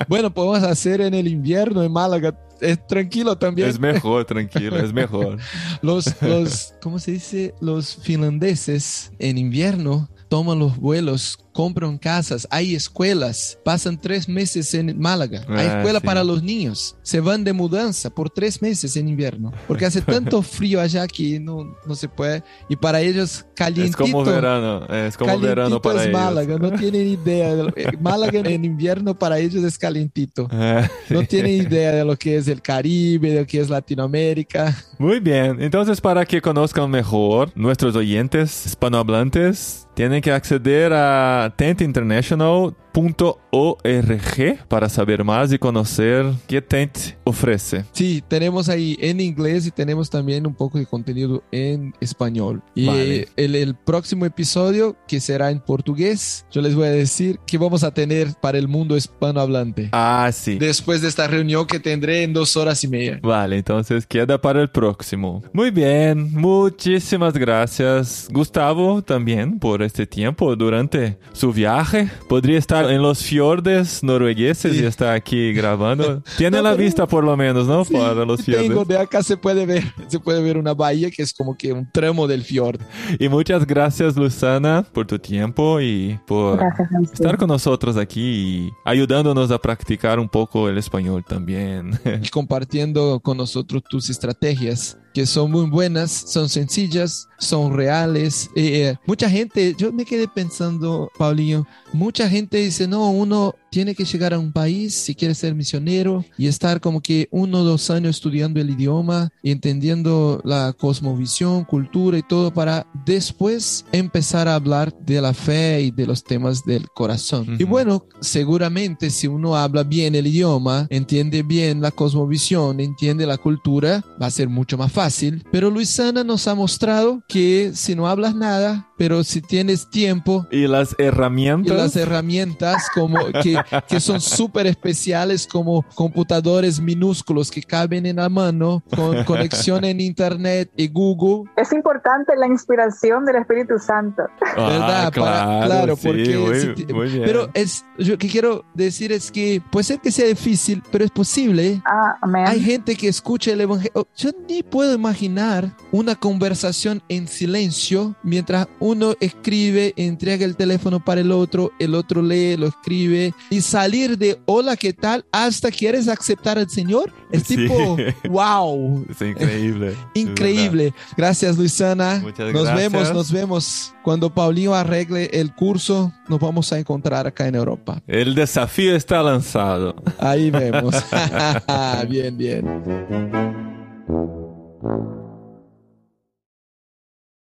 Bueno, 0.09 0.33
podemos 0.33 0.63
hacer 0.63 1.01
en 1.01 1.15
el 1.15 1.29
invierno 1.29 1.83
en 1.83 1.93
Málaga. 1.93 2.35
Es 2.61 2.85
tranquilo 2.87 3.37
también. 3.37 3.69
Es 3.69 3.79
mejor, 3.79 4.25
tranquilo, 4.25 4.79
es 4.79 4.93
mejor. 4.93 5.39
Los, 5.83 6.21
los, 6.23 6.75
¿cómo 6.81 6.99
se 6.99 7.13
dice? 7.13 7.55
Los 7.61 7.97
finlandeses 7.97 9.13
en 9.19 9.39
invierno 9.39 10.09
toman 10.29 10.59
los 10.59 10.77
vuelos, 10.77 11.39
compran 11.59 11.99
casas, 11.99 12.47
hay 12.53 12.77
escuelas, 12.77 13.59
pasan 13.65 14.01
tres 14.01 14.29
meses 14.29 14.73
en 14.75 14.97
Málaga, 14.97 15.41
hay 15.49 15.67
Ah, 15.67 15.79
escuela 15.79 15.99
sí. 15.99 16.07
para 16.07 16.23
los 16.23 16.41
niños, 16.41 16.95
se 17.03 17.19
van 17.19 17.43
de 17.43 17.53
mudanza 17.53 18.11
por 18.11 18.31
tres 18.31 18.63
meses 18.63 18.95
en 18.97 19.09
invierno, 19.09 19.51
porque 19.67 19.85
hace 19.85 20.01
tanto 20.01 20.41
frío 20.43 20.81
allá 20.81 21.09
que 21.09 21.41
no, 21.41 21.77
no 21.85 21.97
se 21.97 22.09
puede, 22.09 22.45
y 22.69 22.77
para 22.77 23.01
ellos 23.01 23.39
Es 23.39 23.47
calientito. 23.57 23.99
como 23.99 24.25
verano, 24.25 24.87
es 24.87 25.17
como 25.17 25.37
verano 25.41 25.83
para 25.83 26.03
es 26.03 26.07
ellos. 26.11 26.21
Málaga, 26.21 26.59
no 26.59 26.71
tienen 26.79 27.09
idea. 27.09 27.57
de 27.57 27.65
lo- 27.65 27.73
Málaga 28.01 28.39
en 28.39 28.65
invierno 28.65 29.19
para 29.19 29.41
ellos 29.41 29.65
es 29.65 29.77
calientito. 29.77 30.47
Ah, 30.53 30.89
No 31.11 31.23
sí. 31.23 31.27
tienen 31.27 31.63
idea 31.67 31.91
de 31.91 32.05
lo 32.05 32.17
que 32.17 32.37
es 32.37 32.47
el 32.47 32.63
Caribe, 32.63 33.33
de 33.33 33.41
lo 33.41 33.47
que 33.49 33.59
es 33.61 33.69
Latinoamérica. 33.69 34.77
Muy 34.97 35.19
bien, 35.19 35.61
entonces 35.61 36.01
para 36.01 36.25
que 36.25 36.41
conozcan 36.41 36.89
mejor 36.89 37.51
nuestros 37.57 37.97
oyentes 37.97 38.65
hispanohablantes, 38.67 39.87
tienen 39.95 40.23
que 40.23 40.31
acceder 40.31 40.93
a 40.93 41.48
na 41.49 41.57
Tent 41.57 41.81
International 41.81 42.75
tentinternational.org 42.93 44.67
para 44.69 44.89
saber 44.89 45.25
más 45.25 45.53
y 45.53 45.59
conocer 45.59 46.27
qué 46.47 46.63
Tent 46.63 46.99
ofrece. 47.25 47.85
Sí, 47.93 48.23
tenemos 48.27 48.69
ahí 48.69 48.97
en 49.01 49.21
inglés 49.21 49.67
y 49.67 49.71
tenemos 49.71 50.11
también 50.11 50.47
un 50.47 50.55
poco 50.55 50.79
de 50.79 50.87
contenido 50.87 51.43
en 51.53 51.95
español. 52.01 52.63
Y 52.75 52.87
Vale. 52.87 53.29
el, 53.37 53.55
el 53.55 53.75
próximo 53.75 54.25
episodio, 54.27 54.97
que 55.07 55.21
será 55.21 55.51
en 55.51 55.61
portugués, 55.61 56.47
yo 56.51 56.61
les 56.61 56.75
voy 56.75 56.87
a 56.87 56.91
decir 56.91 57.39
que 57.47 57.59
vamos 57.59 57.85
a 57.85 57.93
tener 57.93 58.35
para 58.41 58.59
el 58.59 58.69
mundo 58.69 58.97
hispanohablante. 58.97 59.91
Ah, 59.93 60.31
sí. 60.33 60.59
Después 60.59 61.03
de 61.03 61.09
esta 61.09 61.27
reunión 61.27 61.67
que 61.67 61.81
tendré 61.81 62.23
en 62.23 62.33
dos 62.33 62.57
horas 62.57 62.83
y 62.85 62.89
media. 62.89 63.21
Vale, 63.23 63.59
entonces 63.59 64.07
queda 64.07 64.41
para 64.41 64.61
el 64.63 64.71
próximo. 64.71 65.43
Muy 65.53 65.71
bien, 65.71 66.33
muchísimas 66.33 67.35
gracias 67.35 68.29
Gustavo 68.31 69.03
también 69.03 69.59
por 69.59 69.83
este 69.83 70.07
tiempo 70.07 70.55
durante 70.57 71.19
su 71.33 71.53
viaje. 71.53 72.09
Podría 72.29 72.59
estar 72.59 72.78
en 72.87 73.03
los 73.03 73.23
fiordes 73.23 74.03
noruegueses 74.03 74.73
Sí. 74.77 74.83
y 74.83 74.87
está 74.87 75.13
aquí 75.13 75.53
grabando. 75.53 76.23
Tiene 76.37 76.59
No, 76.59 76.63
la 76.65 76.71
pero- 76.73 76.83
vista 76.85 77.07
por 77.07 77.25
lo 77.25 77.37
menos, 77.37 77.67
¿no? 77.67 77.85
Sí, 77.85 77.95
para 77.95 78.25
los 78.25 78.43
fiordes. 78.43 78.69
tengo, 78.69 78.85
de 78.85 78.99
acá 78.99 79.23
se 79.23 79.37
puede 79.37 79.67
ver, 79.67 79.85
se 80.09 80.19
puede 80.21 80.43
ver 80.43 80.57
una 80.59 80.75
bahía 80.75 81.11
que 81.11 81.23
es 81.23 81.33
como 81.33 81.57
que 81.57 81.73
un 81.73 81.91
tramo 81.91 82.27
del 82.27 82.43
fiord. 82.45 82.81
Y 83.19 83.29
muchas 83.29 83.67
gracias 83.67 84.17
Luzana 84.17 84.85
por 84.93 85.07
tu 85.07 85.19
tiempo 85.19 85.81
y 85.81 86.19
por 86.27 86.59
Gracias 86.59 87.13
estar 87.13 87.37
con 87.37 87.49
nosotros 87.49 87.97
aquí 87.97 88.21
y 88.21 88.71
ayudándonos 88.85 89.51
a 89.51 89.59
practicar 89.59 90.19
un 90.19 90.29
poco 90.29 90.69
el 90.69 90.79
español 90.79 91.25
también. 91.27 91.99
y 92.23 92.29
compartiendo 92.29 93.21
con 93.21 93.37
nosotros 93.37 93.83
tus 93.89 94.11
estrategias 94.11 94.99
que 95.19 95.27
son 95.27 95.51
muy 95.51 95.69
buenas, 95.69 96.13
son 96.13 96.49
sencillas, 96.49 97.27
son 97.41 97.77
reales. 97.77 98.51
Eh, 98.55 98.95
mucha 99.05 99.29
gente, 99.29 99.75
yo 99.77 99.93
me 99.93 100.05
quedé 100.05 100.29
pensando, 100.29 101.11
Paulinho, 101.19 101.67
mucha 101.93 102.29
gente 102.29 102.59
dice, 102.59 102.87
no, 102.87 103.11
uno 103.11 103.57
tiene 103.71 103.95
que 103.95 104.05
llegar 104.05 104.35
a 104.35 104.39
un 104.39 104.53
país 104.53 104.95
si 104.95 105.15
quiere 105.15 105.35
ser 105.35 105.55
misionero 105.55 106.25
y 106.37 106.47
estar 106.47 106.81
como 106.81 107.01
que 107.01 107.29
uno 107.31 107.61
o 107.61 107.65
dos 107.65 107.91
años 107.91 108.17
estudiando 108.17 108.61
el 108.61 108.71
idioma, 108.71 109.31
entendiendo 109.43 110.41
la 110.45 110.73
cosmovisión, 110.73 111.65
cultura 111.65 112.19
y 112.19 112.23
todo 112.23 112.53
para 112.53 112.87
después 113.05 113.85
empezar 113.93 114.49
a 114.49 114.55
hablar 114.55 114.95
de 115.01 115.21
la 115.21 115.35
fe 115.35 115.83
y 115.83 115.91
de 115.91 116.07
los 116.07 116.25
temas 116.25 116.65
del 116.65 116.89
corazón. 116.89 117.57
Y 117.59 117.65
bueno, 117.65 118.07
seguramente 118.21 119.11
si 119.11 119.27
uno 119.27 119.57
habla 119.57 119.85
bien 119.85 120.15
el 120.15 120.27
idioma, 120.27 120.87
entiende 120.91 121.43
bien 121.43 121.81
la 121.81 121.91
cosmovisión, 121.91 122.81
entiende 122.81 123.27
la 123.27 123.39
cultura, 123.39 124.05
va 124.21 124.27
a 124.27 124.31
ser 124.31 124.49
mucho 124.49 124.79
más 124.79 124.93
fácil. 124.93 125.45
Pero 125.51 125.71
Luisana 125.71 126.25
nos 126.25 126.49
ha 126.49 126.55
mostrado 126.55 127.23
que 127.29 127.73
si 127.75 127.95
no 127.95 128.09
hablas 128.09 128.35
nada, 128.35 128.88
pero 128.99 129.25
si 129.25 129.41
tienes 129.41 129.89
tiempo 129.89 130.47
y 130.51 130.67
las 130.67 130.95
herramientas, 130.99 131.73
y 131.73 131.77
las 131.77 131.97
herramientas 131.97 132.87
como 132.95 133.19
que, 133.43 133.57
que 133.89 134.01
son 134.01 134.21
súper 134.21 134.67
especiales 134.67 135.47
como 135.47 135.85
computadores 135.95 136.81
minúsculos 136.81 137.51
que 137.51 137.63
caben 137.63 138.05
en 138.07 138.17
la 138.17 138.29
mano 138.29 138.83
con 138.95 139.25
conexión 139.25 139.85
en 139.85 140.01
internet 140.01 140.71
y 140.77 140.89
Google. 140.89 141.51
Es 141.57 141.73
importante 141.73 142.35
la 142.37 142.47
inspiración 142.47 143.25
del 143.25 143.37
Espíritu 143.37 143.79
Santo. 143.79 144.23
¿Verdad? 144.57 145.07
Ah, 145.07 145.11
claro, 145.13 145.67
claro, 145.67 145.97
sí, 145.97 146.07
porque 146.07 146.37
muy- 146.37 146.61
si 146.61 146.75
ti- 146.75 146.93
muy 146.93 147.09
bien. 147.09 147.23
pero 147.25 147.49
es 147.55 147.85
yo 147.99 148.19
que 148.19 148.29
quiero 148.29 148.65
decir 148.75 149.13
es 149.13 149.31
que 149.31 149.63
puede 149.71 149.85
ser 149.85 150.01
que 150.01 150.11
sea 150.11 150.27
difícil, 150.27 150.83
pero 150.91 151.05
es 151.05 151.11
posible. 151.11 151.81
Ah. 151.87 152.17
Hay 152.47 152.61
gente 152.61 152.97
que 152.97 153.09
escucha 153.09 153.53
el 153.53 153.61
evangelio. 153.61 154.09
Yo 154.17 154.31
ni 154.49 154.63
puedo 154.63 154.95
imaginar 154.95 155.71
una 155.93 156.15
conversación 156.15 157.03
en 157.09 157.29
silencio 157.29 158.15
mientras 158.23 158.67
uno 158.89 159.15
escribe, 159.21 159.93
entrega 159.97 160.45
el 160.45 160.57
teléfono 160.57 161.05
para 161.05 161.21
el 161.21 161.31
otro, 161.33 161.71
el 161.79 161.95
otro 161.95 162.23
lee, 162.23 162.57
lo 162.57 162.69
escribe 162.69 163.35
y 163.51 163.61
salir 163.61 164.17
de 164.19 164.39
hola, 164.47 164.77
¿qué 164.77 164.93
tal? 164.93 165.25
hasta 165.33 165.71
quieres 165.71 166.09
aceptar 166.09 166.59
al 166.59 166.69
Señor. 166.71 167.13
Es 167.31 167.43
Sí. 167.43 167.57
tipo, 167.57 167.97
wow, 168.31 169.05
Es 169.11 169.21
increíble. 169.21 169.95
increíble. 170.15 170.95
Gracias, 171.17 171.59
Luisana. 171.59 172.21
Muchas 172.23 172.53
nos 172.53 172.65
gracias. 172.65 172.77
vemos, 172.93 173.13
nos 173.15 173.33
vemos. 173.33 173.95
Cuando 174.03 174.31
Paulinho 174.31 174.75
arregle 174.75 175.29
el 175.33 175.55
curso, 175.55 176.11
nos 176.29 176.41
vamos 176.41 176.73
a 176.73 176.79
encontrar 176.79 177.27
acá 177.27 177.47
en 177.47 177.55
Europa. 177.57 178.01
El 178.07 178.35
desafío 178.35 178.97
está 178.97 179.23
lanzado. 179.23 179.95
Ahí 180.19 180.51
vemos. 180.51 180.95
bien, 182.09 182.37
bien. 182.39 183.58